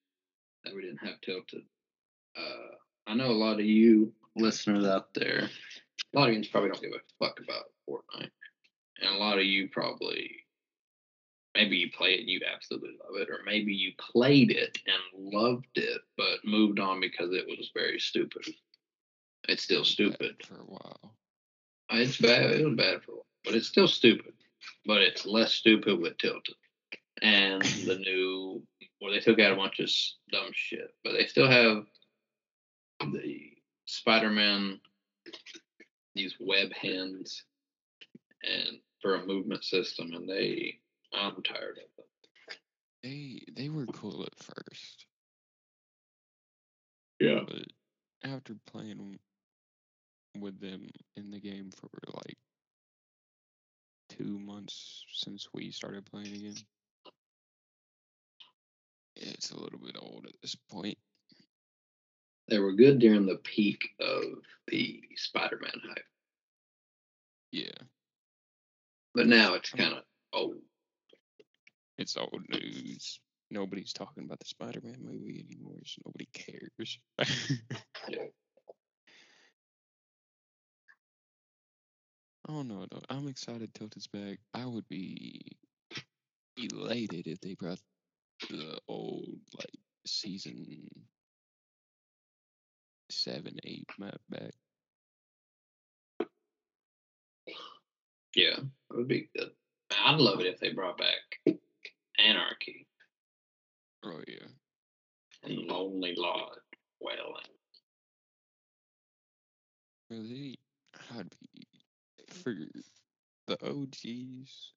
that 0.65 0.75
we 0.75 0.83
didn't 0.83 1.07
have 1.07 1.21
tilted. 1.21 1.63
Uh, 2.37 2.75
I 3.07 3.15
know 3.15 3.31
a 3.31 3.33
lot 3.33 3.59
of 3.61 3.67
you 3.67 4.13
listeners 4.37 4.85
out 4.87 5.13
there, 5.15 5.49
a 6.15 6.19
lot 6.19 6.29
of 6.29 6.35
you 6.35 6.43
probably 6.51 6.71
don't 6.71 6.83
give 6.83 6.93
a 6.93 7.25
fuck 7.25 7.41
about 7.41 7.65
Fortnite. 7.89 8.31
And 9.01 9.15
a 9.15 9.19
lot 9.19 9.39
of 9.39 9.45
you 9.45 9.69
probably, 9.69 10.31
maybe 11.55 11.77
you 11.77 11.91
play 11.91 12.11
it 12.15 12.21
and 12.21 12.29
you 12.29 12.41
absolutely 12.53 12.91
love 13.05 13.21
it, 13.21 13.29
or 13.29 13.41
maybe 13.45 13.73
you 13.73 13.93
played 13.99 14.51
it 14.51 14.79
and 14.87 15.33
loved 15.35 15.67
it, 15.75 16.01
but 16.17 16.45
moved 16.45 16.79
on 16.79 17.01
because 17.01 17.33
it 17.33 17.47
was 17.47 17.71
very 17.75 17.99
stupid. 17.99 18.47
It's 19.49 19.65
still 19.65 19.81
Bad 19.81 19.87
stupid. 19.87 20.37
for 20.47 20.55
a 20.55 20.65
while. 20.65 21.15
It's 21.91 22.17
bad. 22.19 22.53
It 22.53 22.65
was 22.65 22.77
bad 22.77 23.03
for 23.03 23.13
a 23.13 23.15
while, 23.17 23.27
but 23.45 23.55
it's 23.55 23.67
still 23.69 23.89
stupid. 23.89 24.33
But 24.87 25.03
it's 25.03 25.27
less 25.27 25.53
stupid 25.53 25.99
with 26.01 26.17
Tilted. 26.19 26.55
And 27.21 27.63
the 27.63 27.99
new, 27.99 28.63
well, 29.01 29.13
they 29.13 29.19
took 29.21 29.41
out 29.41 29.53
a 29.53 29.57
bunch 29.57 29.81
of 29.81 29.91
dumb 30.31 30.51
shit, 30.55 30.95
but 31.05 31.13
they 31.13 31.27
still 31.27 31.51
have 31.51 31.85
the 33.11 33.53
Spider 33.87 34.31
Man, 34.31 34.81
these 36.15 36.37
web 36.41 36.73
hands, 36.75 37.45
and 38.43 38.79
for 39.01 39.17
a 39.17 39.27
movement 39.27 39.65
system, 39.65 40.13
and 40.13 40.29
they, 40.29 40.79
I'm 41.13 41.43
tired 41.43 41.79
of 41.79 41.97
them. 41.97 42.07
They 43.03 43.41
they 43.57 43.69
were 43.69 43.87
cool 43.87 44.23
at 44.23 44.39
first, 44.39 45.07
Yeah. 47.19 47.41
but 47.47 47.65
after 48.23 48.55
playing 48.67 49.19
with 50.39 50.61
them 50.61 50.87
in 51.17 51.31
the 51.31 51.41
game 51.41 51.71
for 51.77 51.89
like 52.15 52.37
two 54.09 54.39
months 54.39 55.05
since 55.13 55.49
we 55.53 55.71
started 55.73 56.07
playing 56.07 56.35
again, 56.35 56.55
it's 59.17 59.51
a 59.51 59.59
little 59.59 59.81
bit 59.81 59.97
old 60.01 60.27
at 60.27 60.41
this 60.43 60.55
point. 60.71 60.97
They 62.49 62.59
were 62.59 62.73
good 62.73 62.99
during 62.99 63.27
the 63.27 63.37
peak 63.37 63.89
of 64.01 64.23
the 64.69 65.01
Spider-Man 65.17 65.73
hype, 65.89 66.05
Yeah, 67.51 67.71
but 69.15 69.27
now 69.27 69.55
it's 69.55 69.71
kind 69.71 69.95
of 69.95 70.03
old. 70.33 70.57
it's 71.99 72.17
old 72.17 72.43
news. 72.49 73.21
Nobody's 73.51 73.93
talking 73.93 74.25
about 74.25 74.41
the 74.41 74.47
Spider-Man 74.47 74.97
movie 75.01 75.45
anymore, 75.49 75.79
so 75.85 76.03
nobody 76.07 76.27
cares. 76.33 76.99
Yeah. 78.09 78.25
I 82.49 82.53
don't 82.53 82.69
know 82.69 82.87
though. 82.91 83.03
I'm 83.09 83.29
excited 83.29 83.73
Tilted's 83.75 84.09
back. 84.09 84.39
I 84.53 84.67
would 84.67 84.89
be 84.89 85.43
elated 86.57 87.27
if 87.27 87.41
they 87.41 87.55
brought 87.55 87.79
the 88.51 88.79
old 88.89 89.39
like 89.57 89.71
season 90.07 90.85
seven, 93.13 93.57
eight 93.65 93.89
map 93.99 94.21
back. 94.29 94.53
Yeah, 98.35 98.57
it 98.59 98.65
would 98.97 99.09
be 99.09 99.29
good. 99.37 99.51
I'd 100.05 100.19
love 100.19 100.41
it 100.41 100.47
if 100.47 100.59
they 100.59 100.73
brought 100.73 100.97
back 100.97 101.57
Anarchy 102.19 102.87
Oh 104.05 104.21
yeah. 104.27 104.49
and 105.45 105.59
Lonely 105.69 106.15
Lodge 106.17 106.59
Wailing. 107.01 107.53
Really, 110.11 110.59
I'd 111.17 111.35
be 111.55 111.67
for 112.33 112.55
the 113.47 113.59
OGs. 113.67 114.73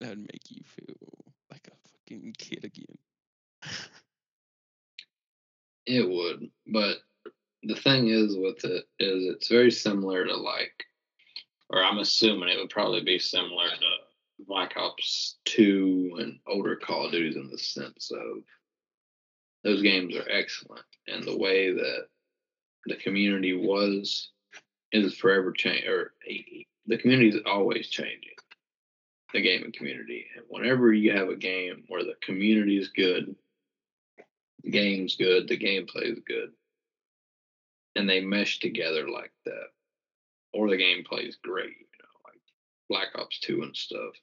That'd 0.00 0.18
make 0.18 0.50
you 0.50 0.62
feel 0.64 0.96
like 1.50 1.68
a 1.68 1.88
fucking 1.88 2.34
kid 2.38 2.64
again. 2.64 2.98
It 5.90 6.08
would, 6.08 6.48
but 6.68 6.98
the 7.64 7.74
thing 7.74 8.06
is 8.10 8.36
with 8.36 8.64
it 8.64 8.84
is 9.00 9.24
it's 9.24 9.48
very 9.48 9.72
similar 9.72 10.24
to 10.24 10.36
like, 10.36 10.84
or 11.68 11.82
I'm 11.82 11.98
assuming 11.98 12.48
it 12.48 12.58
would 12.58 12.70
probably 12.70 13.02
be 13.02 13.18
similar 13.18 13.68
to 13.68 14.44
Black 14.46 14.76
Ops 14.76 15.38
Two 15.44 16.16
and 16.20 16.38
older 16.46 16.76
Call 16.76 17.06
of 17.06 17.12
Duties 17.12 17.34
in 17.34 17.50
the 17.50 17.58
sense 17.58 18.12
of 18.12 18.44
those 19.64 19.82
games 19.82 20.14
are 20.14 20.30
excellent, 20.30 20.84
and 21.08 21.24
the 21.24 21.36
way 21.36 21.72
that 21.72 22.06
the 22.86 22.94
community 22.94 23.54
was 23.56 24.30
is 24.92 25.16
forever 25.16 25.50
change 25.50 25.86
or 25.86 26.12
the 26.86 26.98
community 26.98 27.30
is 27.30 27.42
always 27.46 27.88
changing. 27.88 28.36
The 29.32 29.40
gaming 29.40 29.72
community, 29.72 30.26
and 30.36 30.44
whenever 30.48 30.92
you 30.92 31.10
have 31.16 31.30
a 31.30 31.36
game 31.36 31.82
where 31.88 32.04
the 32.04 32.14
community 32.22 32.78
is 32.78 32.90
good, 32.90 33.34
the 34.62 34.70
game's 34.70 35.16
good, 35.16 35.48
the 35.48 35.58
gameplay 35.58 36.12
is 36.12 36.20
good, 36.26 36.50
and 37.96 38.08
they 38.08 38.20
mesh 38.20 38.58
together 38.60 39.08
like 39.08 39.32
that, 39.44 39.68
or 40.52 40.68
the 40.68 40.76
gameplay 40.76 41.28
is 41.28 41.36
great, 41.42 41.70
you 41.78 41.98
know, 42.02 42.20
like 42.24 42.40
Black 42.88 43.08
Ops 43.14 43.38
2 43.40 43.62
and 43.62 43.76
stuff, 43.76 44.14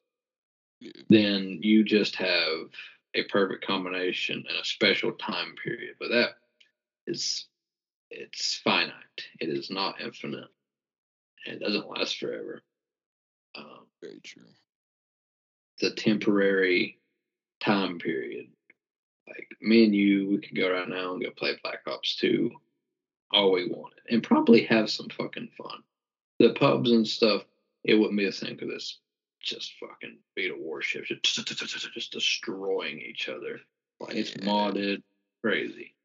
Yeah. 0.79 0.91
then 1.09 1.59
you 1.61 1.83
just 1.83 2.15
have 2.17 2.69
a 3.15 3.23
perfect 3.23 3.65
combination 3.65 4.43
and 4.47 4.57
a 4.57 4.65
special 4.65 5.11
time 5.13 5.55
period. 5.63 5.95
But 5.99 6.09
that 6.09 6.29
is, 7.07 7.47
it's 8.11 8.55
finite. 8.63 8.93
It 9.39 9.49
is 9.49 9.69
not 9.71 10.01
infinite. 10.01 10.49
And 11.45 11.55
it 11.55 11.59
doesn't 11.65 11.89
last 11.89 12.17
forever. 12.19 12.61
Um, 13.55 13.87
Very 14.01 14.19
true. 14.23 14.43
it's 15.79 15.91
a 15.91 15.95
temporary 15.95 16.99
time 17.59 17.97
period. 17.97 18.47
Like 19.27 19.49
me 19.61 19.85
and 19.85 19.95
you, 19.95 20.29
we 20.29 20.37
could 20.39 20.55
go 20.55 20.71
right 20.71 20.87
now 20.87 21.13
and 21.13 21.23
go 21.23 21.31
play 21.31 21.57
Black 21.61 21.81
Ops 21.87 22.15
2 22.17 22.51
all 23.31 23.51
we 23.51 23.67
wanted 23.67 23.99
and 24.09 24.23
probably 24.23 24.63
have 24.63 24.89
some 24.89 25.09
fucking 25.09 25.49
fun. 25.57 25.83
The 26.39 26.53
pubs 26.53 26.91
and 26.91 27.07
stuff, 27.07 27.43
it 27.83 27.95
wouldn't 27.95 28.17
be 28.17 28.25
the 28.25 28.31
same 28.31 28.55
because 28.55 28.73
it's 28.73 28.99
just 29.41 29.73
fucking 29.79 30.17
beta 30.35 30.55
warships 30.57 31.11
just, 31.23 31.93
just 31.93 32.11
destroying 32.11 32.99
each 32.99 33.29
other. 33.29 33.59
Like 33.99 34.15
it's 34.15 34.31
modded, 34.31 35.01
crazy. 35.43 35.95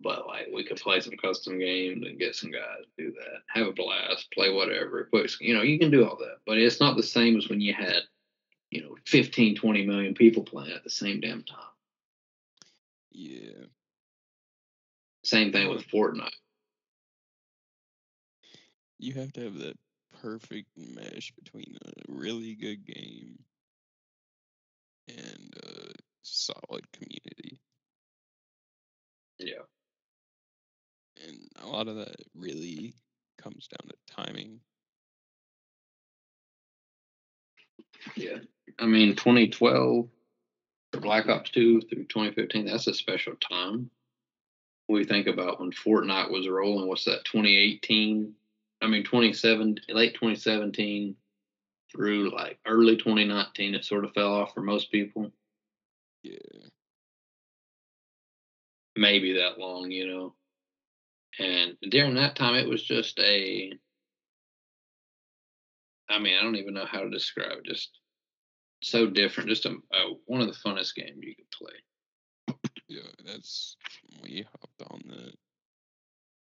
But 0.00 0.26
like 0.26 0.48
we 0.52 0.64
could 0.64 0.78
play 0.78 1.00
some 1.00 1.16
custom 1.16 1.58
games 1.58 2.04
and 2.06 2.18
get 2.18 2.34
some 2.34 2.50
guys 2.50 2.84
to 2.96 3.04
do 3.04 3.12
that, 3.12 3.42
have 3.48 3.68
a 3.68 3.72
blast, 3.72 4.30
play 4.32 4.50
whatever. 4.50 5.08
But 5.10 5.40
you 5.40 5.54
know, 5.54 5.62
you 5.62 5.78
can 5.78 5.90
do 5.90 6.06
all 6.06 6.16
that, 6.16 6.38
but 6.46 6.58
it's 6.58 6.80
not 6.80 6.96
the 6.96 7.02
same 7.02 7.36
as 7.36 7.48
when 7.48 7.60
you 7.60 7.72
had, 7.72 8.02
you 8.70 8.82
know, 8.82 8.96
15, 9.06 9.56
20 9.56 9.86
million 9.86 10.14
people 10.14 10.42
playing 10.42 10.72
at 10.72 10.84
the 10.84 10.90
same 10.90 11.20
damn 11.20 11.42
time. 11.42 11.58
Yeah. 13.16 13.64
Same 15.24 15.50
thing 15.50 15.70
with 15.70 15.88
Fortnite. 15.88 16.28
You 18.98 19.14
have 19.14 19.32
to 19.32 19.44
have 19.44 19.58
that 19.58 19.78
perfect 20.20 20.68
mesh 20.76 21.32
between 21.32 21.78
a 21.82 22.12
really 22.12 22.54
good 22.54 22.84
game 22.84 23.38
and 25.08 25.54
a 25.64 25.92
solid 26.20 26.84
community. 26.92 27.58
Yeah. 29.38 29.64
And 31.26 31.38
a 31.62 31.66
lot 31.68 31.88
of 31.88 31.96
that 31.96 32.16
really 32.34 32.92
comes 33.38 33.66
down 33.68 33.88
to 33.88 34.14
timing. 34.14 34.60
Yeah. 38.14 38.40
I 38.78 38.84
mean, 38.84 39.16
2012, 39.16 40.06
Black 40.92 41.28
Ops 41.28 41.50
2 41.50 41.82
through 41.82 42.04
2015, 42.04 42.66
that's 42.66 42.86
a 42.86 42.94
special 42.94 43.34
time. 43.36 43.90
We 44.88 45.04
think 45.04 45.26
about 45.26 45.60
when 45.60 45.72
Fortnite 45.72 46.30
was 46.30 46.48
rolling, 46.48 46.88
what's 46.88 47.04
that, 47.04 47.24
2018? 47.24 48.32
I 48.82 48.86
mean, 48.86 49.04
27, 49.04 49.80
late 49.88 50.14
2017 50.14 51.16
through 51.90 52.34
like 52.34 52.58
early 52.66 52.96
2019, 52.96 53.74
it 53.74 53.84
sort 53.84 54.04
of 54.04 54.12
fell 54.12 54.32
off 54.32 54.54
for 54.54 54.60
most 54.60 54.90
people. 54.90 55.30
Yeah. 56.22 56.38
Maybe 58.96 59.34
that 59.34 59.58
long, 59.58 59.90
you 59.90 60.06
know. 60.06 60.34
And 61.38 61.76
during 61.90 62.14
that 62.14 62.36
time, 62.36 62.54
it 62.54 62.68
was 62.68 62.82
just 62.82 63.18
a. 63.18 63.72
I 66.08 66.18
mean, 66.18 66.38
I 66.38 66.42
don't 66.42 66.56
even 66.56 66.74
know 66.74 66.86
how 66.86 67.00
to 67.00 67.10
describe 67.10 67.58
it. 67.58 67.64
Just 67.64 67.98
so 68.82 69.06
different. 69.08 69.48
Just 69.48 69.66
a, 69.66 69.74
one 70.26 70.40
of 70.40 70.46
the 70.46 70.52
funnest 70.54 70.94
games 70.94 71.18
you 71.20 71.34
could 71.34 71.50
play. 71.50 72.56
Yeah, 72.88 73.00
that's 73.24 73.76
we 74.22 74.46
hopped 74.50 74.92
on 74.92 75.02
that 75.08 75.34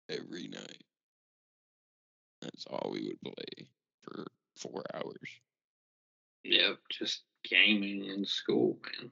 every 0.09 0.47
night. 0.47 0.83
That's 2.41 2.65
all 2.69 2.89
we 2.91 3.07
would 3.07 3.21
play 3.21 3.67
for 4.01 4.25
four 4.57 4.83
hours. 4.93 5.15
Yep, 6.43 6.79
just 6.89 7.21
gaming 7.49 8.05
in 8.05 8.25
school, 8.25 8.77
man. 8.99 9.11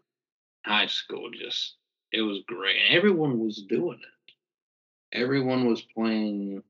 High 0.65 0.88
school, 0.88 1.29
just 1.31 1.75
it 2.12 2.21
was 2.21 2.39
great, 2.45 2.75
and 2.88 2.97
everyone 2.97 3.39
was 3.39 3.63
doing 3.63 3.99
it. 3.99 4.34
Everyone 5.17 5.65
was 5.67 5.81
playing 5.81 6.62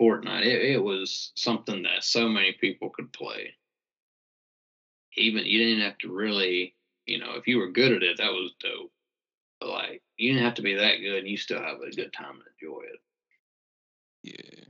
Fortnite. 0.00 0.46
It, 0.46 0.72
it 0.72 0.82
was 0.82 1.32
something 1.34 1.82
that 1.82 2.04
so 2.04 2.28
many 2.28 2.52
people 2.60 2.90
could 2.90 3.12
play. 3.12 3.54
Even 5.16 5.44
you 5.46 5.58
didn't 5.58 5.84
have 5.84 5.98
to 5.98 6.12
really, 6.12 6.74
you 7.06 7.18
know, 7.18 7.34
if 7.36 7.46
you 7.46 7.58
were 7.58 7.70
good 7.70 7.92
at 7.92 8.02
it, 8.02 8.18
that 8.18 8.32
was 8.32 8.52
dope. 8.60 8.90
But 9.60 9.68
like, 9.70 10.02
you 10.16 10.32
didn't 10.32 10.44
have 10.44 10.54
to 10.54 10.62
be 10.62 10.74
that 10.74 10.98
good, 11.00 11.18
and 11.20 11.28
you 11.28 11.36
still 11.36 11.62
have 11.62 11.80
a 11.80 11.94
good 11.94 12.12
time 12.12 12.34
and 12.34 12.42
enjoy 12.60 12.80
it. 12.82 13.00
Yeah. 14.22 14.64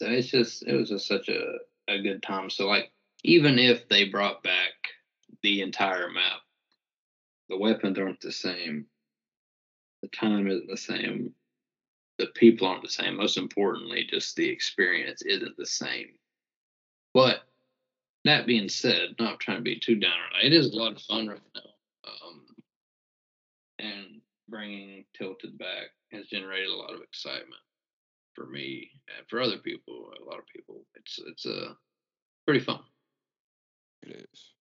So 0.00 0.08
it's 0.08 0.28
just 0.28 0.64
it 0.66 0.74
was 0.74 0.88
just 0.88 1.06
such 1.06 1.28
a, 1.28 1.58
a 1.88 2.02
good 2.02 2.22
time. 2.22 2.50
So 2.50 2.66
like 2.66 2.92
even 3.24 3.58
if 3.58 3.88
they 3.88 4.08
brought 4.08 4.42
back 4.42 4.72
the 5.42 5.62
entire 5.62 6.10
map, 6.10 6.40
the 7.48 7.56
weapons 7.56 7.98
aren't 7.98 8.20
the 8.20 8.32
same. 8.32 8.86
The 10.02 10.08
time 10.08 10.48
isn't 10.48 10.68
the 10.68 10.76
same. 10.76 11.34
The 12.18 12.26
people 12.34 12.66
aren't 12.66 12.82
the 12.82 12.88
same. 12.88 13.16
Most 13.16 13.38
importantly, 13.38 14.06
just 14.10 14.34
the 14.36 14.48
experience 14.48 15.22
isn't 15.22 15.56
the 15.56 15.66
same. 15.66 16.08
But 17.14 17.42
that 18.24 18.46
being 18.46 18.68
said, 18.68 19.14
not 19.18 19.40
trying 19.40 19.58
to 19.58 19.62
be 19.62 19.78
too 19.78 19.96
down 19.96 20.12
on 20.12 20.40
it, 20.40 20.52
it 20.52 20.56
is 20.56 20.72
a 20.72 20.76
lot 20.76 20.92
of 20.92 21.02
fun 21.02 21.28
right 21.28 21.40
now. 21.54 21.60
Um, 22.04 22.46
and 23.78 24.20
bringing 24.48 25.04
Tilted 25.16 25.58
back 25.58 25.90
has 26.12 26.26
generated 26.26 26.68
a 26.68 26.76
lot 26.76 26.94
of 26.94 27.00
excitement 27.02 27.60
for 28.34 28.46
me 28.46 28.90
and 29.16 29.26
for 29.28 29.40
other 29.40 29.58
people, 29.58 30.10
a 30.20 30.24
lot 30.24 30.38
of 30.38 30.46
people. 30.46 30.84
It's 30.94 31.18
it's 31.26 31.46
uh, 31.46 31.74
pretty 32.46 32.60
fun. 32.60 32.80
It 34.02 34.28
is. 34.32 34.52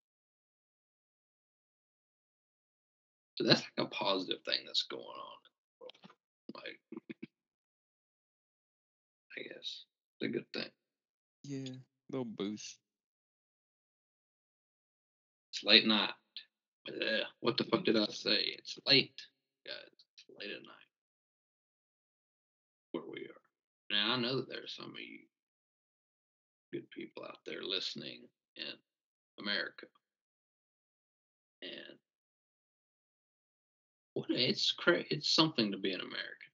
So 3.36 3.48
that's 3.48 3.62
like 3.62 3.88
a 3.88 3.90
positive 3.90 4.44
thing 4.46 4.60
that's 4.66 4.84
going 4.84 5.02
on. 5.04 5.38
Like, 6.54 6.80
I 9.38 9.42
guess 9.42 9.86
it's 10.20 10.24
a 10.24 10.28
good 10.28 10.46
thing. 10.54 10.70
Yeah. 11.44 11.74
Little 12.12 12.26
boost. 12.26 12.81
It's 15.52 15.64
late 15.64 15.86
night. 15.86 16.12
Yeah, 16.88 17.24
what 17.42 17.58
the 17.58 17.66
fuck 17.66 17.84
did 17.84 17.98
I 17.98 18.06
say? 18.06 18.56
It's 18.58 18.80
late, 18.88 19.22
guys. 19.66 19.76
It's 20.14 20.26
late 20.40 20.52
at 20.52 20.64
night 20.64 20.88
where 22.92 23.04
we 23.10 23.22
are. 23.22 23.42
Now 23.92 24.14
I 24.14 24.20
know 24.20 24.38
that 24.38 24.50
there 24.50 24.64
are 24.64 24.68
some 24.68 24.86
of 24.86 25.00
you 25.00 25.20
good 26.72 26.90
people 26.92 27.24
out 27.24 27.40
there 27.46 27.64
listening 27.64 28.22
in 28.56 28.74
America. 29.40 29.88
And 31.62 31.98
what 34.14 34.30
it's 34.30 34.72
cra- 34.72 35.04
it's 35.10 35.36
something 35.36 35.72
to 35.72 35.78
be 35.78 35.94
an 35.94 36.00
American. 36.00 36.52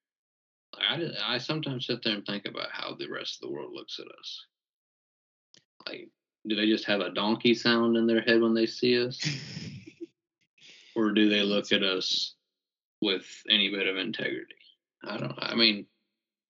Like 0.74 1.18
I 1.28 1.36
I 1.36 1.38
sometimes 1.38 1.86
sit 1.86 2.04
there 2.04 2.16
and 2.16 2.26
think 2.26 2.46
about 2.46 2.72
how 2.72 2.96
the 2.96 3.10
rest 3.10 3.36
of 3.36 3.48
the 3.48 3.54
world 3.54 3.74
looks 3.74 4.00
at 4.00 4.08
us. 4.20 4.46
Like, 5.88 6.10
do 6.48 6.56
they 6.56 6.68
just 6.68 6.86
have 6.86 7.02
a 7.02 7.10
donkey 7.10 7.54
sound 7.54 7.98
in 7.98 8.08
their 8.08 8.22
head 8.22 8.42
when 8.42 8.54
they 8.54 8.66
see 8.66 9.06
us, 9.06 9.20
or 10.96 11.12
do 11.12 11.30
they 11.30 11.42
look 11.42 11.72
at 11.72 11.84
us 11.84 12.36
with 13.02 13.26
any 13.50 13.70
bit 13.70 13.88
of 13.88 13.98
integrity? 13.98 14.56
I 15.04 15.18
don't. 15.18 15.36
I 15.38 15.56
mean, 15.56 15.86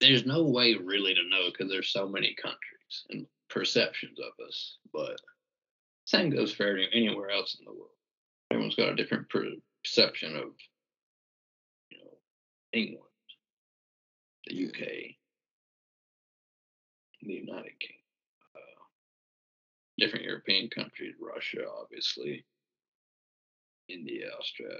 there's 0.00 0.26
no 0.26 0.44
way 0.44 0.74
really 0.74 1.14
to 1.14 1.28
know 1.28 1.50
because 1.50 1.70
there's 1.70 1.90
so 1.90 2.08
many 2.08 2.34
countries 2.40 3.04
and 3.10 3.26
perceptions 3.50 4.18
of 4.18 4.46
us. 4.46 4.78
But 4.92 5.20
same 6.04 6.30
goes 6.30 6.52
for 6.52 6.66
any- 6.66 6.88
anywhere 6.92 7.30
else 7.30 7.56
in 7.58 7.64
the 7.64 7.72
world. 7.72 7.90
Everyone's 8.50 8.76
got 8.76 8.88
a 8.90 8.96
different 8.96 9.28
perception 9.28 10.36
of, 10.36 10.54
you 11.90 11.98
know, 11.98 12.18
England, 12.72 13.04
the 14.46 14.68
UK, 14.68 15.18
the 17.20 17.34
United 17.34 17.78
Kingdom, 17.78 17.97
different 19.98 20.24
European 20.24 20.70
countries, 20.70 21.14
Russia, 21.20 21.64
obviously, 21.82 22.44
India, 23.88 24.28
Australia. 24.38 24.78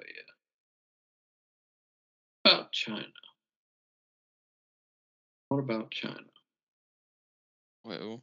About 2.44 2.72
China. 2.72 3.04
What 5.48 5.58
about 5.58 5.90
China? 5.90 6.14
Well, 7.84 8.22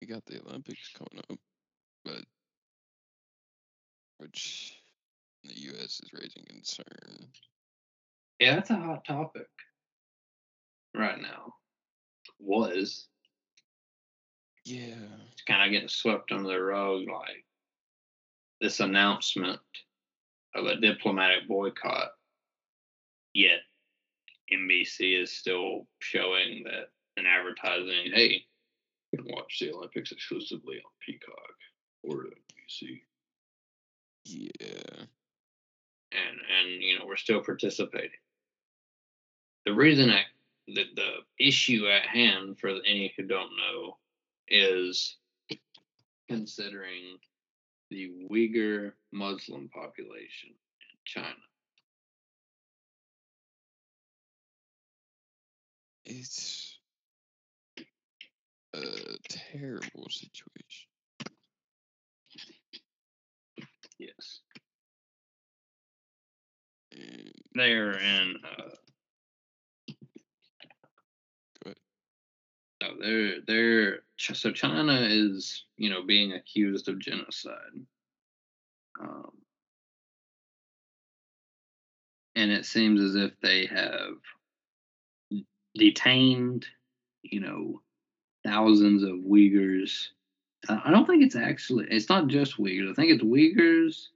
we 0.00 0.06
got 0.06 0.24
the 0.26 0.40
Olympics 0.46 0.90
coming 0.96 1.22
up, 1.30 1.38
but 2.04 2.24
which 4.18 4.74
the 5.44 5.54
U.S. 5.54 6.00
is 6.02 6.10
raising 6.12 6.44
concern. 6.48 7.28
Yeah, 8.40 8.56
that's 8.56 8.70
a 8.70 8.76
hot 8.76 9.04
topic 9.04 9.48
right 10.94 11.20
now. 11.20 11.54
Was 12.38 13.08
Yeah, 14.68 15.06
it's 15.32 15.42
kind 15.46 15.62
of 15.62 15.72
getting 15.72 15.88
swept 15.88 16.30
under 16.30 16.46
the 16.46 16.60
rug, 16.60 17.00
like 17.10 17.46
this 18.60 18.80
announcement 18.80 19.60
of 20.54 20.66
a 20.66 20.76
diplomatic 20.76 21.48
boycott. 21.48 22.10
Yet 23.32 23.60
NBC 24.52 25.22
is 25.22 25.32
still 25.32 25.86
showing 26.00 26.64
that 26.64 26.90
and 27.16 27.26
advertising, 27.26 28.12
hey, 28.12 28.42
you 29.12 29.22
can 29.22 29.32
watch 29.34 29.58
the 29.58 29.72
Olympics 29.72 30.12
exclusively 30.12 30.76
on 30.76 30.92
Peacock 31.00 31.54
or 32.02 32.26
NBC, 32.26 33.00
yeah, 34.26 35.04
and 36.12 36.38
and 36.60 36.82
you 36.82 36.98
know 36.98 37.06
we're 37.06 37.16
still 37.16 37.42
participating. 37.42 38.10
The 39.64 39.72
reason 39.72 40.10
I 40.10 40.24
the, 40.66 40.84
the 40.94 41.10
issue 41.40 41.86
at 41.86 42.04
hand 42.06 42.58
for 42.60 42.68
any 42.68 43.14
who 43.16 43.22
don't 43.22 43.50
know 43.56 43.96
is 44.50 45.16
considering 46.28 47.18
the 47.90 48.10
Uyghur 48.30 48.92
Muslim 49.12 49.68
population 49.68 50.50
in 50.50 50.98
China. 51.04 51.34
it's 56.08 56.78
a 58.74 58.80
terrible 59.28 60.06
situation. 60.08 60.88
Yes. 63.98 64.40
And 66.92 67.32
They're 67.54 67.98
in 67.98 68.34
uh 68.44 68.70
Go 71.64 71.66
ahead. 71.66 71.76
They're 73.00 73.40
they're 73.46 73.98
so 74.16 74.50
China 74.52 75.00
is, 75.02 75.64
you 75.76 75.90
know, 75.90 76.02
being 76.04 76.32
accused 76.32 76.88
of 76.88 76.98
genocide. 76.98 77.54
Um 79.00 79.32
and 82.34 82.50
it 82.52 82.64
seems 82.64 83.00
as 83.00 83.16
if 83.16 83.32
they 83.42 83.66
have 83.66 84.14
detained, 85.74 86.66
you 87.22 87.40
know, 87.40 87.82
thousands 88.44 89.02
of 89.02 89.16
Uyghurs. 89.18 90.08
I 90.68 90.90
don't 90.90 91.06
think 91.06 91.22
it's 91.24 91.36
actually. 91.36 91.86
It's 91.90 92.08
not 92.08 92.28
just 92.28 92.56
Uyghurs. 92.58 92.90
I 92.90 92.94
think 92.94 93.12
it's 93.12 93.22
Uyghurs, 93.24 94.08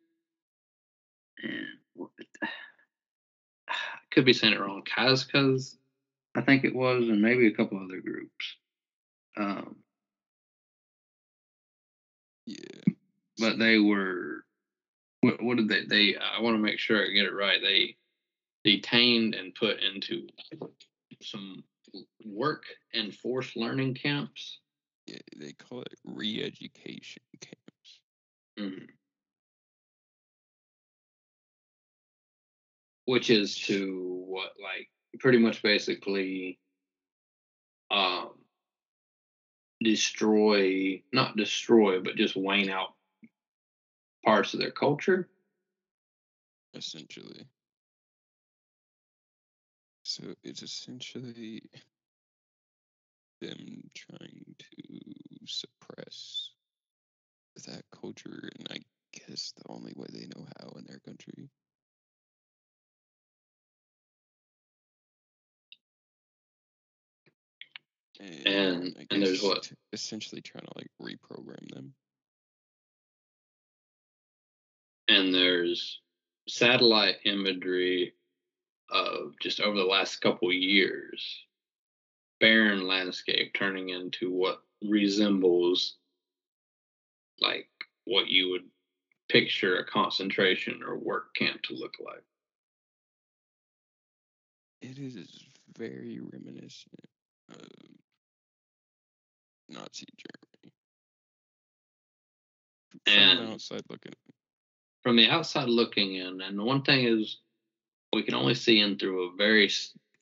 and 1.43 1.67
what- 1.95 2.11
I 3.69 3.75
could 4.11 4.25
be 4.25 4.33
saying 4.33 4.53
it 4.55 4.61
wrong. 4.61 4.83
Kazakh, 4.85 5.77
I 6.35 6.41
think 6.43 6.65
it 6.65 6.75
was, 6.75 7.09
and 7.09 7.23
maybe 7.23 7.47
a 7.47 7.55
couple 7.55 7.79
other 7.79 8.01
groups. 8.01 8.57
Um, 9.37 9.77
yeah, 12.47 12.93
but 13.39 13.59
they 13.59 13.79
were. 13.79 14.45
What, 15.21 15.43
what 15.43 15.57
did 15.57 15.69
they? 15.69 15.85
They. 15.87 16.17
I 16.17 16.41
want 16.41 16.57
to 16.57 16.63
make 16.63 16.79
sure 16.79 17.03
I 17.03 17.11
get 17.11 17.25
it 17.27 17.35
right. 17.35 17.61
They 17.63 17.97
detained 18.65 19.35
and 19.35 19.55
put 19.55 19.79
into 19.81 20.27
some 21.21 21.65
work 22.25 22.65
and 22.95 23.15
forced 23.15 23.57
learning 23.57 23.95
camps. 23.95 24.59
yeah, 25.07 25.19
they 25.37 25.53
call 25.53 25.83
it 25.83 25.99
re-education 26.05 27.23
camps. 27.41 28.01
Mhm. 28.59 28.89
Which 33.07 33.31
is 33.31 33.59
to 33.67 34.25
what, 34.27 34.53
like, 34.63 34.89
pretty 35.19 35.39
much 35.39 35.63
basically 35.63 36.59
um, 37.91 38.31
destroy, 39.83 41.03
not 41.13 41.37
destroy, 41.37 42.01
but 42.01 42.17
just 42.17 42.37
wane 42.37 42.71
out 42.71 42.95
parts 44.25 44.55
of 44.55 44.61
their 44.61 44.71
culture. 44.71 45.29
essentially. 46.75 47.47
So 50.05 50.35
it's 50.43 50.63
essentially 50.63 51.63
them 53.41 53.91
trying 53.95 54.55
to 54.59 55.47
suppress 55.47 56.51
that 57.67 57.83
culture, 57.91 58.51
and 58.59 58.69
I 58.71 58.79
guess 59.13 59.53
the 59.57 59.65
only 59.69 59.93
way 59.97 60.07
they 60.13 60.27
know 60.35 60.47
how 60.61 60.71
in 60.79 60.85
their 60.87 61.01
country. 61.01 61.51
And- 68.23 69.07
and 69.11 69.23
there's 69.23 69.43
what? 69.43 69.71
essentially 69.93 70.41
trying 70.41 70.65
to 70.65 70.73
like 70.77 70.91
reprogram 71.01 71.69
them. 71.75 71.95
And 75.09 75.35
there's 75.35 76.01
satellite 76.49 77.19
imagery 77.25 78.15
of 78.91 79.35
just 79.41 79.61
over 79.61 79.77
the 79.77 79.85
last 79.85 80.21
couple 80.21 80.49
of 80.49 80.55
years 80.55 81.47
barren 82.41 82.87
landscape 82.87 83.55
turning 83.55 83.91
into 83.91 84.31
what 84.33 84.63
resembles 84.83 85.97
like 87.41 87.69
what 88.05 88.27
you 88.29 88.51
would 88.51 88.69
picture 89.29 89.79
a 89.79 89.85
concentration 89.87 90.83
or 90.85 90.99
work 90.99 91.35
camp 91.35 91.63
to 91.63 91.75
look 91.75 91.95
like. 92.01 92.25
It 94.83 94.99
is 94.99 95.45
very 95.77 96.19
reminiscent 96.21 97.09
of 97.51 97.69
Nazi 99.73 100.07
Germany. 100.17 100.73
From 103.07 103.47
the 103.47 103.53
outside 103.53 103.83
looking, 103.89 104.13
From 105.03 105.17
the 105.17 105.29
outside 105.29 105.69
looking 105.69 106.15
in, 106.17 106.41
and 106.41 106.59
the 106.59 106.63
one 106.63 106.83
thing 106.83 107.05
is 107.05 107.39
we 108.13 108.23
can 108.23 108.35
only 108.35 108.55
see 108.55 108.79
in 108.81 108.99
through 108.99 109.33
a 109.33 109.37
very 109.37 109.71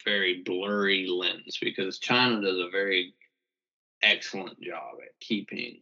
very 0.04 0.42
blurry 0.44 1.06
lens 1.06 1.58
because 1.60 1.98
China 1.98 2.40
does 2.40 2.58
a 2.58 2.70
very 2.70 3.14
excellent 4.02 4.60
job 4.60 4.94
at 5.02 5.18
keeping 5.20 5.80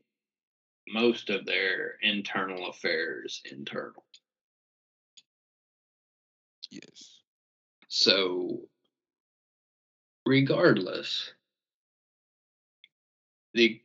most 0.88 1.31
of 1.31 1.46
their 1.46 1.94
internal 2.02 2.68
affairs 2.68 3.42
internal. 3.50 4.04
yes, 6.70 7.20
So, 7.88 8.68
regardless, 10.26 11.33
the 13.59 13.81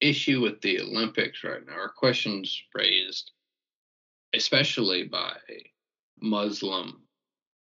issue 0.00 0.40
with 0.40 0.60
the 0.60 0.80
Olympics 0.80 1.42
right 1.42 1.66
now 1.66 1.72
are 1.72 1.88
questions 1.88 2.62
raised, 2.72 3.32
especially 4.32 5.02
by 5.02 5.36
Muslim 6.20 7.02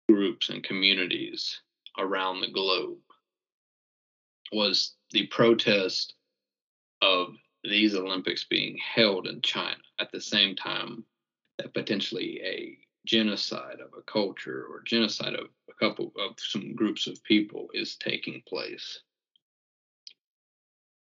groups 0.09 0.51
and 0.51 0.63
communities 0.63 1.61
around 1.99 2.41
the 2.41 2.51
globe 2.51 2.99
was 4.53 4.95
the 5.11 5.27
protest 5.27 6.15
of 7.03 7.35
these 7.65 7.97
Olympics 7.97 8.45
being 8.45 8.79
held 8.79 9.27
in 9.27 9.41
China 9.43 9.83
at 9.99 10.13
the 10.13 10.21
same 10.21 10.55
time 10.55 11.05
that 11.59 11.75
potentially 11.75 12.41
a 12.45 12.79
genocide 13.05 13.81
of 13.81 13.91
a 13.99 14.03
culture 14.03 14.65
or 14.71 14.83
genocide 14.83 15.35
of 15.35 15.49
a 15.69 15.75
couple 15.85 16.13
of 16.21 16.39
some 16.39 16.77
groups 16.77 17.09
of 17.09 17.23
people 17.25 17.69
is 17.75 17.97
taking 17.97 18.43
place, 18.47 19.01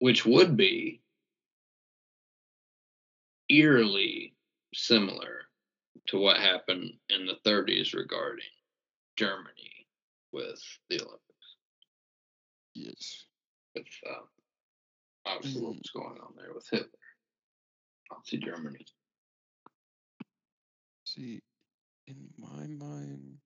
which 0.03 0.27
would 0.27 0.57
be 0.57 1.01
eerily 3.49 4.35
similar 4.75 5.43
to 6.09 6.19
what 6.19 6.39
happened 6.39 6.91
in 7.09 7.25
the 7.25 7.37
30s 7.47 7.95
regarding 7.95 8.45
Germany 9.17 9.87
with 10.33 10.61
the 10.91 10.97
Olympics. 10.97 11.57
Yes. 12.75 13.27
With 13.77 13.87
um, 14.11 14.25
obviously 15.25 15.63
what 15.63 15.75
Mm. 15.75 15.79
was 15.79 15.91
going 15.95 16.21
on 16.21 16.35
there 16.37 16.53
with 16.53 16.69
Hitler, 16.69 16.89
Nazi 18.11 18.39
Germany. 18.39 18.85
See, 21.05 21.43
in 22.09 22.29
my 22.37 22.67
mind, 22.67 23.39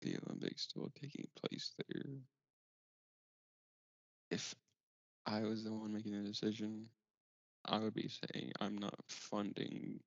the 0.00 0.16
Olympics 0.26 0.62
still 0.62 0.90
taking 1.00 1.28
place 1.36 1.72
there. 1.86 2.16
If 4.32 4.56
I 5.26 5.42
was 5.42 5.64
the 5.64 5.72
one 5.72 5.92
making 5.92 6.12
the 6.12 6.28
decision, 6.28 6.88
I 7.64 7.78
would 7.78 7.94
be 7.94 8.08
saying 8.08 8.52
I'm 8.60 8.76
not 8.76 8.94
funding 9.08 10.00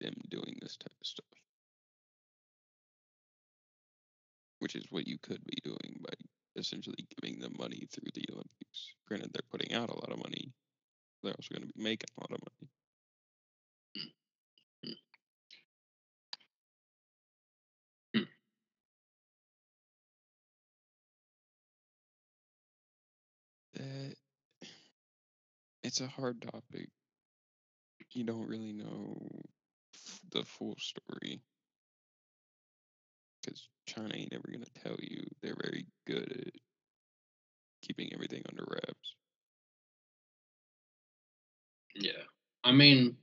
them 0.00 0.14
doing 0.30 0.58
this 0.60 0.76
type 0.76 0.92
of 1.00 1.06
stuff. 1.06 1.26
Which 4.58 4.74
is 4.74 4.84
what 4.90 5.06
you 5.06 5.18
could 5.22 5.44
be 5.44 5.58
doing 5.64 6.00
by 6.00 6.12
essentially 6.56 7.06
giving 7.18 7.40
them 7.40 7.54
money 7.58 7.86
through 7.90 8.10
the 8.14 8.24
Olympics. 8.32 8.94
Granted, 9.06 9.30
they're 9.32 9.50
putting 9.50 9.74
out 9.74 9.90
a 9.90 9.94
lot 9.94 10.12
of 10.12 10.18
money. 10.18 10.52
They're 11.22 11.32
also 11.34 11.54
going 11.54 11.66
to 11.66 11.74
be 11.74 11.82
making 11.82 12.08
a 12.18 12.22
lot 12.22 12.32
of 12.32 12.40
money. 12.50 12.70
That 23.74 24.16
it's 25.86 26.00
a 26.00 26.08
hard 26.08 26.42
topic. 26.42 26.88
You 28.12 28.24
don't 28.24 28.48
really 28.48 28.72
know 28.72 29.16
the 30.32 30.42
full 30.42 30.76
story 30.78 31.40
because 33.40 33.68
China 33.86 34.10
ain't 34.14 34.32
ever 34.32 34.48
gonna 34.50 34.64
tell 34.82 34.96
you. 35.00 35.22
They're 35.42 35.54
very 35.62 35.86
good 36.06 36.44
at 36.46 36.60
keeping 37.82 38.12
everything 38.12 38.42
under 38.50 38.64
wraps. 38.68 39.14
Yeah. 41.94 42.24
I 42.64 42.72
mean, 42.72 43.16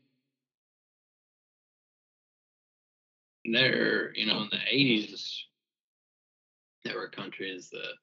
there, 3.43 4.15
you 4.15 4.26
know, 4.26 4.39
oh. 4.39 4.43
in 4.43 4.49
the 4.52 4.58
80s, 4.58 5.38
there 6.86 6.95
were 6.95 7.10
countries 7.10 7.69
that, 7.71 7.93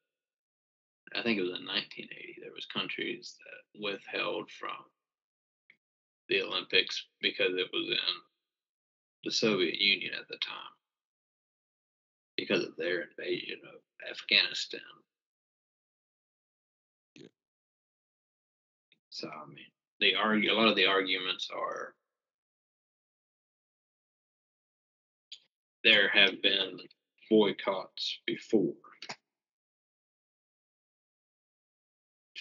I 1.14 1.22
think 1.22 1.38
it 1.38 1.42
was 1.42 1.58
in 1.58 1.66
1980, 1.66 2.38
there 2.40 2.52
was 2.54 2.66
countries 2.66 3.36
that 3.38 3.80
withheld 3.80 4.50
from 4.50 4.78
the 6.28 6.42
Olympics 6.42 7.06
because 7.20 7.52
it 7.56 7.68
was 7.72 7.88
in 7.88 8.14
the 9.24 9.32
Soviet 9.32 9.78
Union 9.80 10.12
at 10.14 10.28
the 10.28 10.38
time 10.38 10.76
because 12.36 12.64
of 12.64 12.76
their 12.76 13.02
invasion 13.02 13.58
of 13.64 13.80
Afghanistan. 14.08 14.80
Yeah. 17.16 17.26
So 19.10 19.28
I 19.28 19.46
mean, 19.48 19.66
the 19.98 20.14
argue 20.14 20.52
a 20.52 20.54
lot 20.54 20.68
of 20.68 20.76
the 20.76 20.86
arguments 20.86 21.50
are 21.54 21.94
there 25.82 26.08
have 26.08 26.40
been 26.42 26.78
boycotts 27.28 28.20
before 28.26 28.74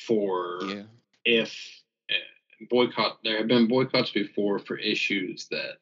for 0.09 0.59
Yeah, 0.63 0.83
if 1.23 1.55
uh, 2.09 2.65
boycott 2.69 3.19
there 3.23 3.37
have 3.37 3.47
been 3.47 3.67
boycotts 3.67 4.09
before 4.09 4.57
for 4.57 4.77
issues 4.77 5.47
that 5.51 5.77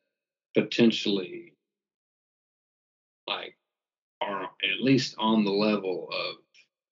potentially 0.53 1.53
like 3.25 3.55
are 4.21 4.43
at 4.43 4.81
least 4.81 5.15
on 5.17 5.45
the 5.45 5.51
level 5.51 6.09
of 6.11 6.35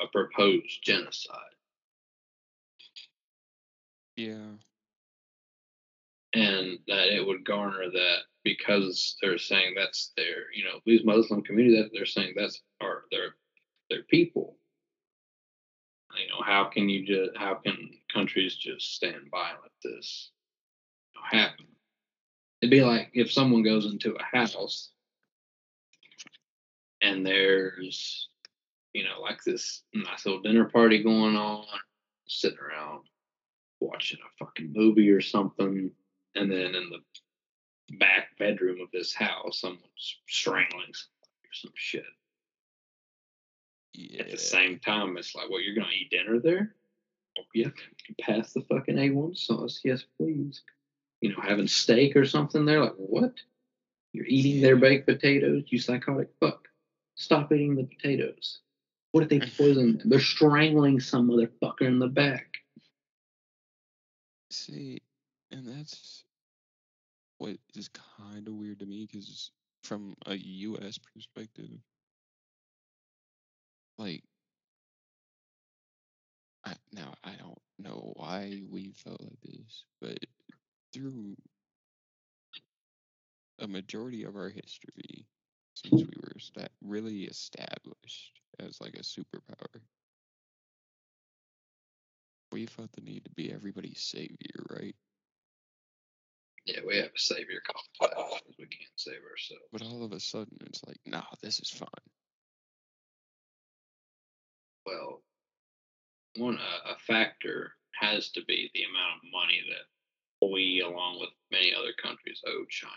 a 0.07 0.09
proposed 0.11 0.81
genocide. 0.81 1.39
Yeah, 4.15 4.55
and 6.33 6.79
that 6.87 7.13
it 7.13 7.25
would 7.25 7.43
garner 7.43 7.91
that 7.91 8.19
because 8.45 9.17
they're 9.21 9.37
saying 9.37 9.73
that's 9.75 10.13
their 10.15 10.53
you 10.53 10.63
know 10.63 10.79
these 10.85 11.03
muslim 11.03 11.41
community 11.41 11.81
that 11.81 11.89
they're 11.91 12.05
saying 12.05 12.33
that's 12.37 12.61
our 12.81 13.03
their 13.11 13.35
their 13.89 14.03
people 14.03 14.57
you 16.17 16.27
know 16.27 16.43
how 16.43 16.65
can 16.65 16.89
you 16.89 17.05
just 17.05 17.37
how 17.37 17.55
can 17.55 17.89
countries 18.13 18.55
just 18.55 18.93
stand 18.95 19.29
by 19.31 19.49
and 19.49 19.59
let 19.61 19.71
this 19.83 20.31
happen 21.31 21.65
it'd 22.61 22.71
be 22.71 22.83
like 22.83 23.09
if 23.13 23.31
someone 23.31 23.63
goes 23.63 23.85
into 23.85 24.15
a 24.15 24.37
house 24.37 24.91
and 27.01 27.25
there's 27.25 28.29
you 28.93 29.03
know 29.03 29.21
like 29.21 29.43
this 29.43 29.83
nice 29.93 30.25
little 30.25 30.41
dinner 30.41 30.65
party 30.65 31.03
going 31.03 31.35
on 31.35 31.65
sitting 32.27 32.59
around 32.59 33.01
watching 33.79 34.19
a 34.19 34.43
fucking 34.45 34.71
movie 34.73 35.09
or 35.09 35.21
something 35.21 35.91
and 36.35 36.51
then 36.51 36.75
in 36.75 36.89
the 36.89 37.97
back 37.97 38.29
bedroom 38.39 38.79
of 38.81 38.89
this 38.91 39.13
house 39.13 39.61
someone's 39.61 40.17
strangling 40.27 40.93
somebody 40.93 41.43
or 41.43 41.53
some 41.53 41.71
shit 41.75 42.03
yeah. 43.95 44.21
at 44.21 44.31
the 44.31 44.37
same 44.37 44.79
time, 44.79 45.17
it's 45.17 45.35
like, 45.35 45.49
well, 45.49 45.61
you're 45.61 45.75
gonna 45.75 45.87
eat 45.99 46.11
dinner 46.11 46.39
there? 46.39 46.75
Oh, 47.37 47.43
yeah, 47.53 47.69
pass 48.21 48.53
the 48.53 48.61
fucking 48.61 48.95
A1 48.95 49.37
sauce, 49.37 49.81
yes, 49.83 50.03
please. 50.17 50.61
You 51.21 51.29
know, 51.29 51.41
having 51.41 51.67
steak 51.67 52.15
or 52.15 52.25
something 52.25 52.65
there, 52.65 52.81
like 52.81 52.95
what? 52.97 53.33
You're 54.13 54.25
eating 54.27 54.61
their 54.61 54.77
baked 54.77 55.07
potatoes, 55.07 55.63
you 55.67 55.79
psychotic 55.79 56.29
fuck. 56.39 56.67
Stop 57.15 57.51
eating 57.51 57.75
the 57.75 57.83
potatoes. 57.83 58.59
What 59.11 59.23
if 59.23 59.29
they 59.29 59.39
poison 59.57 59.97
them? 59.97 60.09
They're 60.09 60.19
strangling 60.19 60.99
some 60.99 61.29
motherfucker 61.29 61.81
in 61.81 61.99
the 61.99 62.07
back. 62.07 62.57
See, 64.51 65.01
and 65.51 65.67
that's 65.67 66.23
what 67.37 67.57
is 67.75 67.89
kind 68.19 68.47
of 68.47 68.53
weird 68.53 68.79
to 68.79 68.85
me 68.85 69.07
because 69.09 69.51
from 69.83 70.15
a 70.25 70.35
U.S. 70.35 70.97
perspective, 70.97 71.69
like, 73.97 74.23
I, 76.65 76.73
now 76.91 77.13
I 77.23 77.33
don't 77.35 77.59
know 77.77 78.13
why 78.15 78.63
we 78.69 78.91
felt 78.93 79.21
like 79.21 79.39
this, 79.43 79.85
but 80.01 80.17
through 80.93 81.35
a 83.59 83.67
majority 83.67 84.23
of 84.23 84.35
our 84.35 84.49
history, 84.49 85.25
since 85.75 86.01
we 86.01 86.13
were 86.21 86.39
sta- 86.39 86.67
really 86.81 87.23
established 87.23 88.41
as 88.59 88.79
like 88.81 88.95
a 88.95 88.99
superpower, 88.99 89.81
we 92.51 92.65
felt 92.65 92.91
the 92.93 93.01
need 93.01 93.23
to 93.25 93.31
be 93.31 93.51
everybody's 93.51 94.01
savior, 94.01 94.65
right? 94.69 94.95
Yeah, 96.65 96.79
we 96.87 96.97
have 96.97 97.05
a 97.15 97.19
savior 97.19 97.61
complex. 97.65 98.41
We 98.57 98.65
can't 98.65 98.89
save 98.95 99.21
ourselves. 99.29 99.65
But 99.71 99.83
all 99.83 100.03
of 100.03 100.13
a 100.13 100.19
sudden, 100.19 100.57
it's 100.61 100.83
like, 100.85 100.97
nah, 101.05 101.23
this 101.41 101.59
is 101.59 101.69
fine. 101.69 101.87
Well, 104.85 105.21
one 106.37 106.55
a, 106.55 106.91
a 106.91 106.97
factor 107.07 107.73
has 107.99 108.29
to 108.31 108.43
be 108.45 108.69
the 108.73 108.83
amount 108.83 109.23
of 109.23 109.31
money 109.31 109.61
that 109.69 110.47
we, 110.51 110.81
along 110.85 111.19
with 111.19 111.29
many 111.51 111.73
other 111.73 111.93
countries, 112.01 112.41
owe 112.45 112.65
China. 112.69 112.91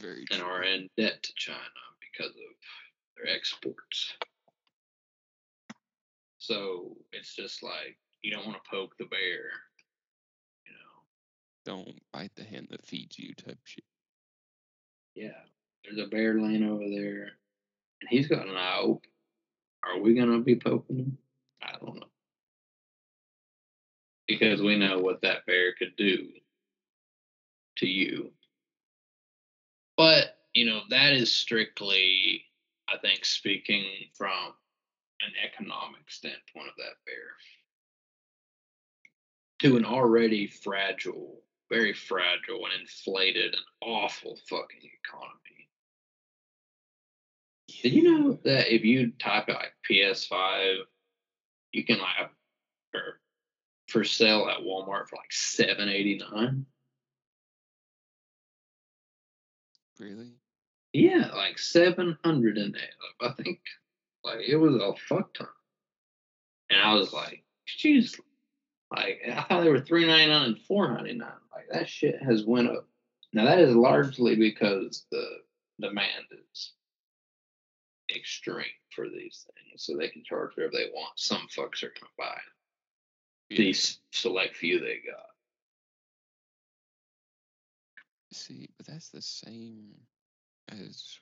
Very 0.00 0.26
and 0.30 0.40
true. 0.40 0.48
are 0.48 0.64
in 0.64 0.88
debt 0.96 1.22
to 1.22 1.32
China 1.36 1.58
because 2.00 2.32
of 2.32 2.56
their 3.16 3.34
exports. 3.34 4.14
So 6.38 6.96
it's 7.12 7.36
just 7.36 7.62
like 7.62 7.96
you 8.22 8.32
don't 8.32 8.46
want 8.46 8.62
to 8.62 8.70
poke 8.70 8.96
the 8.98 9.04
bear, 9.04 9.44
you 10.66 10.72
know. 10.72 11.04
Don't 11.64 12.02
bite 12.12 12.34
the 12.34 12.42
hand 12.42 12.66
that 12.70 12.84
feeds 12.84 13.16
you 13.16 13.32
type 13.34 13.58
shit. 13.64 13.84
Yeah, 15.14 15.38
there's 15.84 16.04
a 16.04 16.10
bear 16.10 16.40
laying 16.40 16.64
over 16.64 16.88
there, 16.88 17.30
and 18.00 18.10
he's 18.10 18.26
got 18.26 18.48
an 18.48 18.56
eye 18.56 18.80
open. 18.82 19.11
Are 19.84 19.98
we 20.00 20.14
gonna 20.14 20.40
be 20.40 20.56
poking 20.56 20.98
him? 20.98 21.18
I 21.62 21.72
don't 21.80 21.96
know, 21.96 22.06
because 24.26 24.62
we 24.62 24.76
know 24.78 24.98
what 25.00 25.22
that 25.22 25.46
bear 25.46 25.74
could 25.74 25.96
do 25.96 26.28
to 27.78 27.86
you. 27.86 28.32
But 29.96 30.38
you 30.54 30.66
know 30.66 30.82
that 30.90 31.12
is 31.12 31.32
strictly, 31.34 32.44
I 32.88 32.98
think, 32.98 33.24
speaking 33.24 33.84
from 34.14 34.54
an 35.20 35.32
economic 35.44 36.10
standpoint 36.10 36.68
of 36.68 36.74
that 36.78 36.96
bear 37.06 37.36
to 39.60 39.76
an 39.76 39.84
already 39.84 40.46
fragile, 40.48 41.40
very 41.70 41.92
fragile 41.92 42.64
and 42.66 42.80
inflated 42.80 43.54
and 43.54 43.64
awful 43.80 44.36
fucking 44.48 44.90
economy. 45.04 45.68
Did 47.80 47.92
you 47.92 48.02
know 48.02 48.38
that 48.44 48.72
if 48.74 48.84
you 48.84 49.12
type 49.18 49.48
like 49.48 49.72
PS5, 49.90 50.78
you 51.72 51.84
can 51.84 51.98
like 51.98 52.30
or 52.94 53.20
for 53.88 54.04
sale 54.04 54.48
at 54.48 54.64
Walmart 54.64 55.08
for 55.08 55.16
like 55.16 55.32
seven 55.32 55.88
eighty 55.88 56.18
nine? 56.18 56.66
Really? 59.98 60.32
Yeah, 60.92 61.30
like 61.34 61.58
seven 61.58 62.18
hundred 62.24 62.56
there. 62.56 63.28
I 63.28 63.32
think 63.42 63.60
like 64.24 64.40
it 64.46 64.56
was 64.56 64.76
a 64.76 64.94
fuck 65.08 65.32
ton. 65.34 65.48
And 66.70 66.80
I 66.80 66.94
was 66.94 67.12
like, 67.12 67.44
jeez, 67.66 68.18
like 68.94 69.20
I 69.26 69.42
thought 69.42 69.62
they 69.62 69.70
were 69.70 69.80
three 69.80 70.06
ninety 70.06 70.30
nine 70.30 70.42
and 70.42 70.60
four 70.60 70.88
ninety 70.88 71.14
nine. 71.14 71.30
Like 71.54 71.68
that 71.72 71.88
shit 71.88 72.22
has 72.22 72.44
went 72.44 72.68
up. 72.68 72.86
Now 73.32 73.44
that 73.44 73.58
is 73.58 73.74
largely 73.74 74.36
because 74.36 75.06
the 75.10 75.24
demand 75.80 76.26
is 76.52 76.72
extreme 78.14 78.66
for 78.94 79.08
these 79.08 79.46
things, 79.54 79.84
so 79.84 79.96
they 79.96 80.08
can 80.08 80.22
charge 80.24 80.50
whatever 80.56 80.72
they 80.72 80.90
want. 80.92 81.18
Some 81.18 81.46
fucks 81.48 81.82
are 81.82 81.92
gonna 81.98 82.12
buy 82.18 82.40
Yeah. 83.50 83.58
these 83.58 84.00
select 84.12 84.56
few 84.56 84.80
they 84.80 84.98
got. 85.06 85.26
See, 88.32 88.68
but 88.76 88.86
that's 88.86 89.10
the 89.10 89.20
same 89.22 89.94
as 90.68 91.18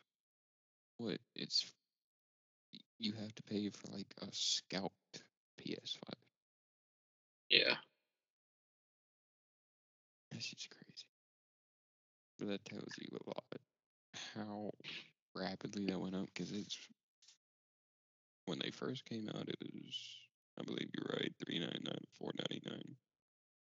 what 0.99 1.18
it's. 1.34 1.72
You 2.99 3.12
have 3.14 3.34
to 3.34 3.43
pay 3.43 3.68
for 3.70 3.88
like 3.93 4.14
a 4.20 4.28
scalped 4.30 5.22
PS5. 5.59 6.14
Yeah, 7.49 7.76
That's 10.30 10.47
just 10.47 10.70
crazy. 10.70 11.07
But 12.38 12.49
that 12.49 12.64
tells 12.64 12.95
you 12.99 13.09
a 13.12 13.28
lot 13.28 13.45
how 14.34 14.72
rapidly 15.35 15.87
that 15.87 16.01
went 16.01 16.14
up 16.14 16.26
because 16.26 16.53
it's 16.53 16.78
when 18.47 18.59
they 18.62 18.70
first 18.70 19.05
came 19.05 19.28
out, 19.28 19.49
it 19.49 19.57
was 19.74 20.16
I 20.59 20.62
believe 20.64 20.91
you're 20.95 21.16
right, 21.18 21.33
three 21.45 21.59
ninety 21.59 21.81
nine, 21.85 22.05
four 22.18 22.33
ninety 22.37 22.62
nine. 22.68 22.97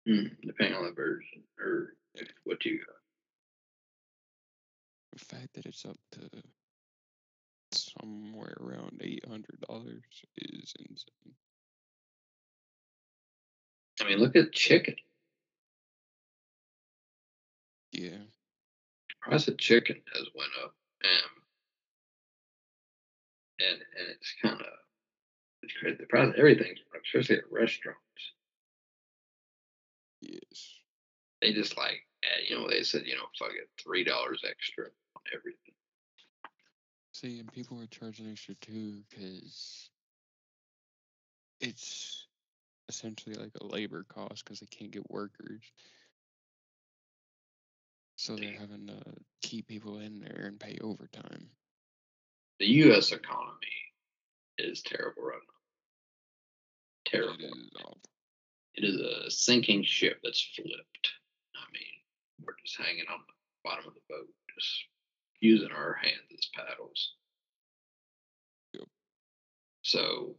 mm, 0.08 0.36
depending 0.45 0.76
on 0.78 0.86
the 0.86 0.91
version 0.91 1.43
or 1.60 1.93
if 2.16 2.28
what 2.43 2.64
you 2.66 2.78
got. 2.80 2.95
The 5.14 5.26
fact 5.26 5.53
that 5.56 5.66
it's 5.66 5.86
up 5.86 5.97
to 6.14 6.30
somewhere 7.72 8.56
around 8.60 9.01
eight 9.01 9.26
hundred 9.28 9.60
dollars 9.68 10.03
is 10.38 10.74
insane. 10.80 11.36
I 14.01 14.06
mean, 14.06 14.20
look 14.20 14.36
at 14.36 14.51
chicken. 14.51 14.95
Yeah, 17.91 18.18
price 19.22 19.47
of 19.47 19.58
chicken 19.58 20.01
has 20.14 20.28
went 20.36 20.51
up, 20.64 20.74
um, 21.06 21.44
and 23.60 23.80
and 23.97 24.08
it's 24.10 24.34
kind 24.41 24.60
of 24.60 24.68
it's 25.64 25.74
crazy. 25.74 25.97
The 25.99 26.06
price 26.06 26.30
of 26.30 26.36
everything, 26.36 26.76
especially 27.06 27.38
at 27.38 27.51
restaurants, 27.51 27.99
yes. 30.22 30.80
they 31.41 31.53
just 31.53 31.78
like 31.78 32.01
you 32.47 32.58
know 32.58 32.70
they 32.70 32.84
said 32.84 33.03
you 33.06 33.16
know 33.16 33.26
fuck 33.38 33.51
it 33.51 33.70
three 33.82 34.03
dollars 34.03 34.43
extra 34.47 34.86
on 34.86 35.22
everything. 35.34 35.74
See, 37.14 37.39
and 37.39 37.51
people 37.51 37.82
are 37.82 37.88
charging 37.88 38.30
extra 38.30 38.56
too 38.56 39.01
because 39.10 39.89
it's 41.62 42.28
essentially 42.89 43.36
like 43.36 43.53
a 43.60 43.66
labor 43.66 44.06
cost 44.08 44.43
because 44.43 44.60
they 44.60 44.68
can't 44.68 44.91
get 44.91 45.10
workers. 45.10 45.62
So 48.18 48.36
they're 48.36 48.60
having 48.60 48.88
to 48.88 49.01
keep 49.41 49.68
people 49.68 49.99
in 49.99 50.20
there 50.20 50.45
and 50.47 50.60
pay 50.60 50.78
overtime. 50.82 51.49
The 52.60 52.68
U.S. 52.68 53.12
economy 53.12 53.68
is 54.58 54.82
terrible 54.82 55.24
right 55.24 55.36
now. 55.36 57.20
Terrible. 57.20 57.97
It 58.76 58.84
is, 58.84 58.95
a 58.95 59.30
sinking 59.32 59.84
ship 59.84 60.20
that's 60.24 60.41
flipped. 60.56 61.10
I 61.56 61.66
mean, 61.72 62.43
we're 62.43 62.56
just 62.66 62.78
hanging 62.78 63.06
on 63.12 63.20
the 63.26 63.34
bottom 63.64 63.86
of 63.88 63.93
the 63.93 64.01
boat, 64.10 64.28
just 64.53 64.86
using 65.39 65.72
our 65.72 65.93
hands 65.93 66.16
as 66.34 66.49
paddles. 66.53 67.14
Yep. 68.74 68.88
So, 69.84 70.36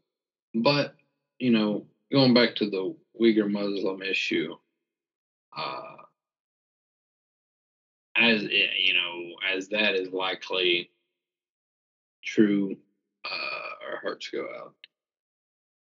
but 0.55 0.95
you 1.39 1.51
know, 1.51 1.87
going 2.13 2.35
back 2.35 2.57
to 2.57 2.71
the 2.71 2.95
Uyghur 3.21 3.51
Muslim 3.51 4.03
issue, 4.03 4.55
uh, 5.57 5.97
as 8.17 8.43
you 8.43 8.95
know, 8.95 9.37
as 9.55 9.69
that 9.69 9.95
is 9.95 10.11
likely 10.13 10.91
true, 12.27 12.77
uh, 13.25 13.91
our 13.91 14.01
hearts 14.03 14.29
go 14.29 14.47
out 14.59 14.75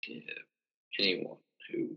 to 0.05 0.21
anyone 0.99 1.37
who 1.71 1.97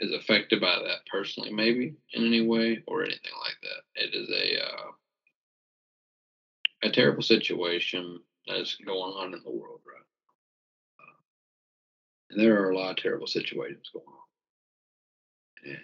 is 0.00 0.12
affected 0.12 0.60
by 0.60 0.76
that 0.76 1.06
personally, 1.10 1.52
maybe 1.52 1.94
in 2.12 2.26
any 2.26 2.46
way 2.46 2.82
or 2.86 3.02
anything 3.02 3.32
like 3.44 3.56
that. 3.62 4.02
It 4.02 4.14
is 4.14 4.28
a 4.30 4.64
uh, 4.64 4.90
a 6.82 6.90
terrible 6.90 7.22
situation 7.22 8.20
that's 8.46 8.76
going 8.76 9.12
on 9.14 9.34
in 9.34 9.42
the 9.42 9.50
world 9.50 9.80
right 9.86 10.04
now. 10.98 11.04
Uh, 11.04 11.20
and 12.30 12.40
there 12.40 12.62
are 12.62 12.70
a 12.70 12.76
lot 12.76 12.90
of 12.90 12.96
terrible 12.96 13.26
situations 13.26 13.90
going 13.92 14.06
on. 14.06 15.70
And 15.70 15.78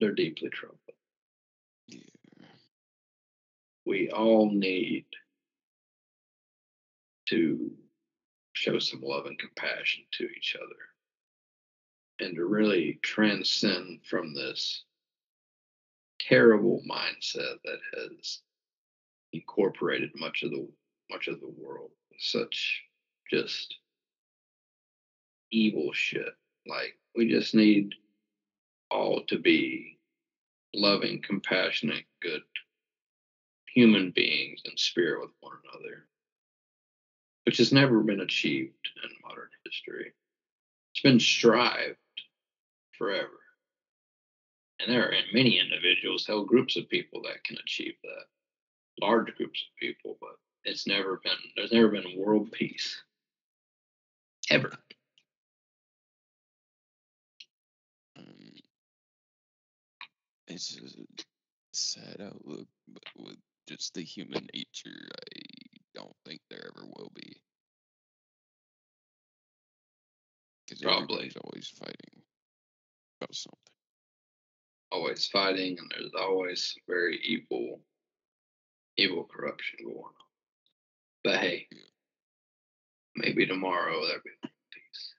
they're 0.00 0.12
deeply 0.12 0.50
troubling. 0.50 0.78
We 3.86 4.10
all 4.10 4.50
need 4.50 5.06
to 7.28 7.70
show 8.52 8.78
some 8.78 9.00
love 9.02 9.26
and 9.26 9.38
compassion 9.38 10.04
to 10.12 10.28
each 10.36 10.56
other 10.56 10.76
and 12.20 12.36
to 12.36 12.44
really 12.44 12.98
transcend 13.02 14.00
from 14.04 14.34
this 14.34 14.84
terrible 16.18 16.82
mindset 16.88 17.56
that 17.64 17.78
has 17.94 18.40
incorporated 19.32 20.10
much 20.16 20.42
of 20.42 20.50
the 20.50 20.68
much 21.10 21.28
of 21.28 21.40
the 21.40 21.52
world. 21.56 21.90
Such 22.18 22.82
just 23.30 23.76
evil 25.50 25.92
shit. 25.92 26.34
Like 26.66 26.98
we 27.16 27.28
just 27.28 27.54
need 27.54 27.94
all 28.90 29.22
to 29.28 29.38
be 29.38 29.98
loving 30.74 31.22
compassionate 31.22 32.04
good 32.20 32.42
human 33.74 34.12
beings 34.14 34.62
in 34.64 34.76
spirit 34.76 35.20
with 35.20 35.30
one 35.40 35.52
another 35.64 36.06
which 37.44 37.58
has 37.58 37.72
never 37.72 38.00
been 38.00 38.20
achieved 38.20 38.88
in 39.02 39.10
modern 39.26 39.48
history 39.64 40.12
it's 40.92 41.02
been 41.02 41.20
strived 41.20 41.96
forever 42.98 43.40
and 44.80 44.90
there 44.90 45.08
are 45.08 45.12
many 45.32 45.58
individuals, 45.58 46.26
whole 46.26 46.44
groups 46.44 46.76
of 46.76 46.88
people 46.88 47.22
that 47.22 47.44
can 47.44 47.56
achieve 47.62 47.94
that. 48.02 48.24
Large 49.00 49.34
groups 49.36 49.62
of 49.62 49.78
people, 49.78 50.16
but 50.20 50.36
it's 50.64 50.86
never 50.86 51.20
been 51.22 51.32
there's 51.56 51.72
never 51.72 51.88
been 51.88 52.18
world 52.18 52.50
peace. 52.52 53.02
Ever. 54.50 54.72
Um, 58.18 58.24
it's 60.48 60.76
a 60.76 61.22
sad 61.72 62.20
outlook, 62.20 62.66
but 62.88 63.02
with 63.16 63.36
just 63.70 63.94
the 63.94 64.02
human 64.02 64.48
nature, 64.52 65.08
I 65.36 65.40
don't 65.94 66.16
think 66.26 66.40
there 66.50 66.70
ever 66.76 66.86
will 66.96 67.12
be. 67.14 67.40
Because 70.66 70.82
Probably. 70.82 71.02
everybody's 71.02 71.36
always 71.36 71.68
fighting 71.68 72.22
about 73.20 73.34
something. 73.34 73.58
Always 74.90 75.28
fighting 75.28 75.78
and 75.78 75.90
there's 75.90 76.12
always 76.18 76.74
very 76.88 77.20
evil 77.24 77.80
evil 78.96 79.24
corruption 79.24 79.78
going 79.84 79.98
on. 79.98 80.12
But 81.22 81.36
hey, 81.38 81.68
maybe 83.14 83.46
tomorrow 83.46 84.00
there'll 84.04 84.22
be 84.24 84.48
peace. 84.72 85.14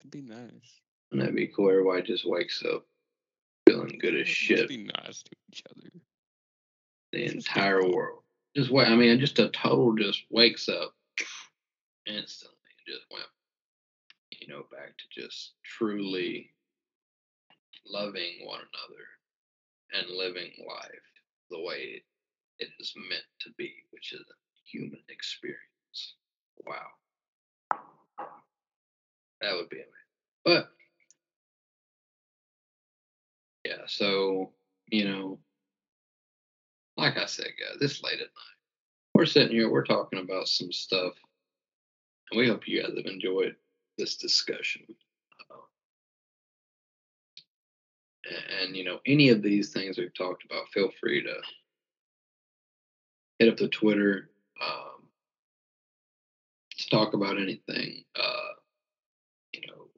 It'd 0.00 0.10
be 0.10 0.20
nice. 0.20 0.80
And 1.10 1.20
that'd 1.20 1.34
be 1.34 1.48
cool. 1.48 1.70
Everybody 1.70 2.02
just 2.02 2.28
wakes 2.28 2.62
up 2.70 2.84
feeling 3.66 3.98
good 4.00 4.16
as 4.16 4.28
shit. 4.28 4.68
Be 4.68 4.88
nice 5.04 5.22
to 5.22 5.30
each 5.52 5.62
other. 5.70 5.90
the 7.12 7.24
entire 7.26 7.82
world. 7.88 8.22
Just 8.56 8.70
wait. 8.70 8.88
I 8.88 8.96
mean, 8.96 9.18
just 9.20 9.38
a 9.38 9.48
total 9.50 9.94
just 9.94 10.24
wakes 10.30 10.68
up 10.68 10.94
instantly 12.06 12.56
and 12.86 12.94
just 12.94 13.06
went, 13.10 13.26
you 14.40 14.48
know, 14.48 14.64
back 14.72 14.96
to 14.98 15.20
just 15.20 15.52
truly 15.64 16.50
loving 17.86 18.44
one 18.44 18.60
another 18.60 19.06
and 19.92 20.16
living 20.16 20.50
life 20.68 20.90
the 21.50 21.60
way 21.60 22.02
it 22.58 22.68
is 22.78 22.92
meant 22.96 23.24
to 23.40 23.50
be, 23.58 23.72
which 23.90 24.12
is 24.12 24.20
a 24.20 24.34
human 24.70 25.00
experience. 25.08 26.14
Wow. 26.66 26.86
That 29.40 29.54
would 29.54 29.68
be 29.70 29.76
amazing. 29.78 29.90
But 30.44 30.70
so 33.90 34.52
you 34.88 35.04
know, 35.04 35.38
like 36.96 37.16
I 37.16 37.26
said, 37.26 37.46
guys, 37.58 37.80
it's 37.80 38.02
late 38.02 38.14
at 38.14 38.20
night. 38.20 38.56
We're 39.14 39.26
sitting 39.26 39.52
here, 39.56 39.70
we're 39.70 39.84
talking 39.84 40.20
about 40.20 40.48
some 40.48 40.72
stuff, 40.72 41.12
and 42.30 42.38
we 42.38 42.48
hope 42.48 42.66
you 42.66 42.82
guys 42.82 42.92
have 42.96 43.06
enjoyed 43.06 43.56
this 43.98 44.16
discussion. 44.16 44.82
And, 48.60 48.76
you 48.76 48.84
know, 48.84 49.00
any 49.06 49.30
of 49.30 49.42
these 49.42 49.72
things 49.72 49.98
we've 49.98 50.14
talked 50.14 50.44
about, 50.44 50.68
feel 50.72 50.90
free 51.00 51.22
to 51.22 51.34
hit 53.38 53.48
up 53.48 53.56
the 53.56 53.68
Twitter 53.68 54.30
um, 54.62 55.08
to 56.78 56.88
talk 56.90 57.14
about 57.14 57.38
anything. 57.38 58.04
Uh, 58.14 58.52
you 59.52 59.62
know, 59.66 59.88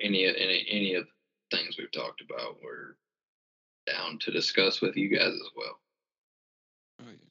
any 0.00 0.26
any 0.26 0.66
any 0.70 0.94
of 0.94 1.06
things 1.54 1.76
we've 1.78 1.92
talked 1.92 2.20
about, 2.20 2.56
we're 2.62 2.96
down 3.86 4.18
to 4.20 4.30
discuss 4.30 4.80
with 4.80 4.96
you 4.96 5.08
guys 5.08 5.32
as 5.32 5.50
well. 5.56 5.78
Oh 7.00 7.10
yeah. 7.10 7.30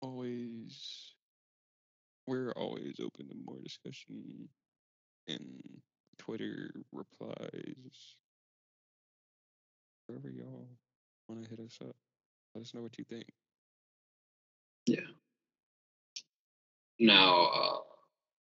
Always, 0.00 1.12
we're 2.26 2.52
always 2.52 2.96
open 3.00 3.28
to 3.28 3.34
more 3.44 3.60
discussion 3.62 4.48
and 5.28 5.62
Twitter 6.18 6.72
replies. 6.92 8.16
Wherever 10.06 10.30
y'all 10.30 10.68
want 11.28 11.44
to 11.44 11.50
hit 11.50 11.60
us 11.60 11.78
up, 11.80 11.96
let 12.54 12.62
us 12.62 12.74
know 12.74 12.82
what 12.82 12.98
you 12.98 13.04
think. 13.08 13.26
Yeah. 14.86 15.06
Now, 16.98 17.46
uh, 17.46 17.78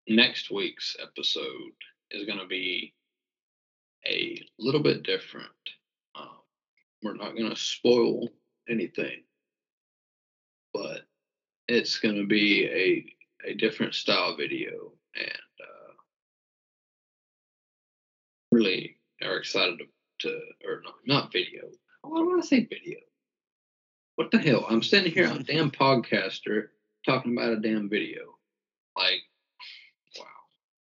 next 0.07 0.51
week's 0.51 0.95
episode 1.01 1.73
is 2.11 2.25
going 2.25 2.39
to 2.39 2.47
be 2.47 2.93
a 4.05 4.41
little 4.59 4.81
bit 4.81 5.03
different. 5.03 5.47
Um, 6.15 6.29
we're 7.03 7.15
not 7.15 7.35
going 7.35 7.49
to 7.49 7.55
spoil 7.55 8.29
anything, 8.69 9.23
but 10.73 11.01
it's 11.67 11.99
going 11.99 12.15
to 12.15 12.25
be 12.25 12.65
a 12.65 13.05
a 13.49 13.55
different 13.55 13.95
style 13.95 14.37
video, 14.37 14.93
and 15.15 15.27
uh, 15.59 15.93
really 18.51 18.97
are 19.23 19.37
excited 19.37 19.79
to, 19.79 19.85
to 20.27 20.39
or 20.67 20.81
not, 20.83 20.95
not 21.05 21.33
video. 21.33 21.63
Why 22.03 22.19
do 22.19 22.37
I 22.37 22.41
say 22.41 22.65
video? 22.65 22.99
What 24.15 24.31
the 24.31 24.37
hell? 24.37 24.65
I'm 24.69 24.83
sitting 24.83 25.11
here 25.11 25.27
on 25.27 25.37
a 25.37 25.43
damn 25.43 25.71
podcaster 25.71 26.67
talking 27.05 27.35
about 27.35 27.53
a 27.53 27.59
damn 27.59 27.89
video. 27.89 28.21
Like, 28.95 29.21
wow, 30.19 30.25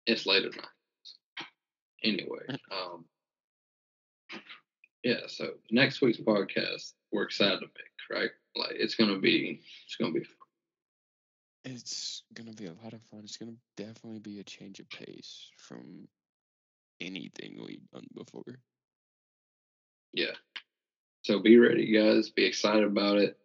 it's 0.05 0.25
late 0.25 0.45
at 0.45 0.55
night. 0.55 0.65
Anyway, 2.03 2.45
um, 2.71 3.05
yeah. 5.03 5.21
So 5.27 5.51
next 5.71 6.01
week's 6.01 6.19
podcast, 6.19 6.93
we're 7.11 7.23
excited 7.23 7.59
to 7.59 7.65
make. 7.65 7.71
Right, 8.09 8.29
like 8.55 8.75
it's 8.75 8.95
gonna 8.95 9.19
be, 9.19 9.61
it's 9.85 9.95
gonna 9.97 10.13
be 10.13 10.25
It's 11.65 12.23
gonna 12.33 12.53
be 12.53 12.67
a 12.67 12.73
lot 12.83 12.93
of 12.93 13.01
fun. 13.03 13.21
It's 13.23 13.37
gonna 13.37 13.57
definitely 13.75 14.19
be 14.19 14.39
a 14.39 14.43
change 14.43 14.79
of 14.79 14.89
pace 14.89 15.49
from 15.57 16.07
anything 17.01 17.61
we've 17.65 17.89
done 17.91 18.07
before. 18.15 18.59
Yeah. 20.13 20.33
So 21.23 21.39
be 21.41 21.57
ready, 21.57 21.91
guys. 21.91 22.29
Be 22.29 22.45
excited 22.45 22.85
about 22.85 23.17
it. 23.17 23.37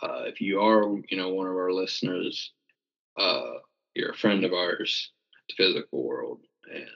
Uh, 0.00 0.22
if 0.26 0.40
you 0.40 0.60
are, 0.60 0.96
you 1.08 1.16
know, 1.18 1.28
one 1.34 1.46
of 1.46 1.52
our 1.52 1.72
listeners, 1.72 2.52
uh, 3.18 3.52
you're 3.94 4.12
a 4.12 4.16
friend 4.16 4.44
of 4.44 4.52
ours, 4.52 5.10
the 5.48 5.54
physical 5.56 6.02
world, 6.02 6.40
and 6.72 6.88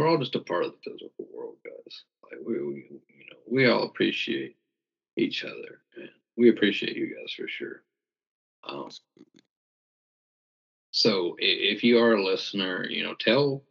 we're 0.00 0.08
all 0.08 0.18
just 0.18 0.34
a 0.34 0.40
part 0.40 0.64
of 0.64 0.72
the 0.72 0.90
physical 0.90 1.28
world, 1.32 1.56
guys. 1.62 2.04
Like 2.24 2.40
we, 2.44 2.54
we 2.54 2.86
you 3.08 3.26
know, 3.30 3.36
we 3.46 3.68
all 3.68 3.84
appreciate 3.84 4.56
each 5.16 5.44
other, 5.44 5.82
and 5.96 6.08
we 6.38 6.48
appreciate 6.48 6.96
you 6.96 7.06
guys 7.06 7.34
for 7.36 7.46
sure. 7.48 7.82
Um, 8.66 8.88
so 10.90 11.36
if 11.38 11.84
you 11.84 11.98
are 11.98 12.14
a 12.14 12.24
listener, 12.24 12.86
you 12.88 13.02
know, 13.02 13.14
tell 13.14 13.62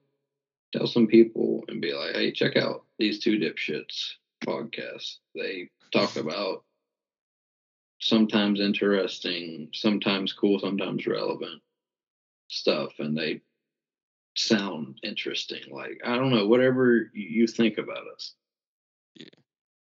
tell 0.72 0.86
some 0.86 1.08
people 1.08 1.64
and 1.68 1.82
be 1.82 1.94
like, 1.94 2.14
hey, 2.14 2.32
check 2.32 2.56
out 2.56 2.84
these 3.00 3.20
two 3.20 3.40
dipshits 3.40 4.12
podcasts. 4.46 5.18
They 5.34 5.70
talk 5.92 6.16
about 6.16 6.64
sometimes 8.00 8.60
interesting, 8.60 9.70
sometimes 9.74 10.34
cool, 10.34 10.60
sometimes 10.60 11.08
relevant 11.08 11.64
stuff, 12.50 12.92
and 13.00 13.18
they 13.18 13.42
sound 14.40 15.00
interesting. 15.04 15.62
Like 15.72 16.02
I 16.06 16.16
don't 16.16 16.32
know, 16.32 16.48
whatever 16.48 17.10
you 17.14 17.48
think 17.48 17.78
about 17.78 18.04
us. 18.16 18.34
Yeah. 19.16 19.28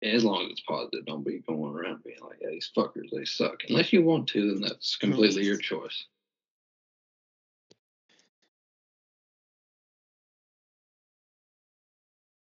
As 0.03 0.23
long 0.23 0.45
as 0.45 0.51
it's 0.51 0.61
positive, 0.61 1.05
don't 1.05 1.25
be 1.25 1.39
going 1.39 1.75
around 1.75 2.03
being 2.03 2.17
like, 2.21 2.37
yeah, 2.41 2.49
these 2.51 2.71
fuckers, 2.75 3.09
they 3.13 3.25
suck. 3.25 3.59
Unless 3.67 3.91
you 3.91 4.01
want 4.01 4.27
to, 4.29 4.53
then 4.53 4.61
that's 4.61 4.95
completely 4.95 5.43
your 5.43 5.57
choice. 5.57 6.05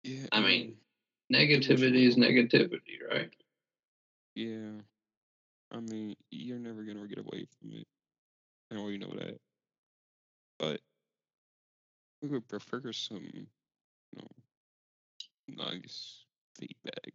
Yeah. 0.03 0.27
I 0.31 0.41
mean, 0.41 0.67
um, 0.69 0.75
Negativity 1.33 2.07
is 2.07 2.15
negativity, 2.17 3.01
right? 3.09 3.31
Yeah. 4.35 4.81
I 5.71 5.79
mean, 5.79 6.15
you're 6.29 6.59
never 6.59 6.83
gonna 6.83 7.07
get 7.07 7.17
away 7.17 7.47
from 7.59 7.71
it. 7.71 7.87
I 8.71 8.75
already 8.75 8.99
know 8.99 9.13
that. 9.15 9.39
But 10.59 10.81
we 12.25 12.31
would 12.33 12.47
prefer 12.47 12.91
some, 12.91 13.23
you 13.33 13.47
know, 14.17 14.27
nice 15.47 16.25
feedback, 16.59 17.13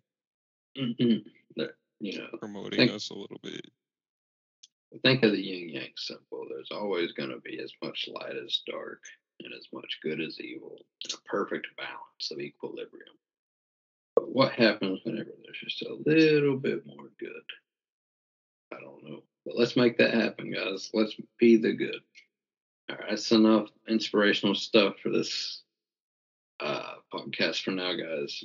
Mhm. 0.76 1.24
That, 1.56 1.74
you 1.98 2.18
know, 2.18 2.28
promoting 2.38 2.76
Thank- 2.78 2.90
us 2.92 3.10
a 3.10 3.14
little 3.14 3.38
bit. 3.42 3.72
think 5.02 5.22
of 5.24 5.32
the 5.32 5.40
yin 5.40 5.68
yang 5.68 5.92
symbol. 5.96 6.46
There's 6.48 6.70
always 6.70 7.12
going 7.12 7.30
to 7.30 7.40
be 7.40 7.58
as 7.60 7.72
much 7.82 8.06
light 8.08 8.36
as 8.36 8.62
dark 8.66 9.02
and 9.40 9.52
as 9.54 9.66
much 9.72 9.98
good 10.02 10.20
as 10.20 10.38
evil 10.40 10.84
a 11.12 11.16
perfect 11.22 11.66
balance 11.76 12.30
of 12.30 12.40
equilibrium. 12.40 13.18
But 14.14 14.28
what 14.30 14.52
happens 14.52 15.00
whenever 15.04 15.32
there's 15.42 15.58
just 15.58 15.82
a 15.82 15.94
little 15.94 16.56
bit 16.56 16.84
more 16.86 17.08
good? 17.18 17.44
I 18.72 18.80
don't 18.80 19.02
know. 19.04 19.24
But 19.44 19.56
let's 19.56 19.76
make 19.76 19.96
that 19.98 20.12
happen, 20.14 20.50
guys. 20.52 20.90
Let's 20.92 21.16
be 21.38 21.56
the 21.56 21.72
good. 21.72 22.04
All 22.90 22.96
right, 22.96 23.10
that's 23.10 23.30
enough 23.30 23.68
inspirational 23.88 24.56
stuff 24.56 24.94
for 25.00 25.10
this 25.10 25.62
uh, 26.58 26.94
podcast 27.12 27.62
for 27.62 27.70
now, 27.70 27.92
guys. 27.92 28.42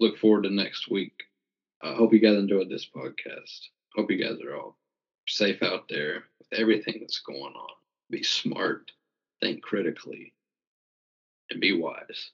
Look 0.00 0.18
forward 0.18 0.44
to 0.44 0.50
next 0.50 0.90
week. 0.90 1.12
I 1.82 1.92
hope 1.92 2.14
you 2.14 2.18
guys 2.18 2.38
enjoyed 2.38 2.70
this 2.70 2.86
podcast. 2.86 3.68
Hope 3.94 4.10
you 4.10 4.16
guys 4.16 4.40
are 4.40 4.56
all 4.56 4.78
safe 5.28 5.62
out 5.62 5.88
there 5.90 6.24
with 6.38 6.58
everything 6.58 6.98
that's 7.00 7.20
going 7.20 7.52
on. 7.52 7.74
Be 8.08 8.22
smart, 8.22 8.90
think 9.42 9.62
critically, 9.62 10.32
and 11.50 11.60
be 11.60 11.78
wise. 11.78 12.30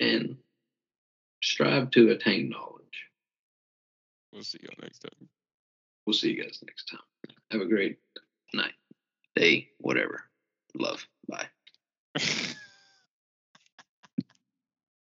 And 0.00 0.38
strive 1.42 1.90
to 1.90 2.10
attain 2.10 2.48
knowledge. 2.48 2.84
We'll 4.32 4.44
see 4.44 4.60
y'all 4.62 4.72
next 4.80 5.00
time. 5.00 5.28
We'll 6.06 6.14
see 6.14 6.30
you 6.30 6.42
guys 6.42 6.62
next 6.64 6.86
time. 6.86 7.00
Have 7.50 7.60
a 7.60 7.66
great 7.66 7.98
night, 8.54 8.72
day, 9.36 9.68
whatever. 9.78 10.24
Love. 10.74 11.06
Bye. 11.28 11.48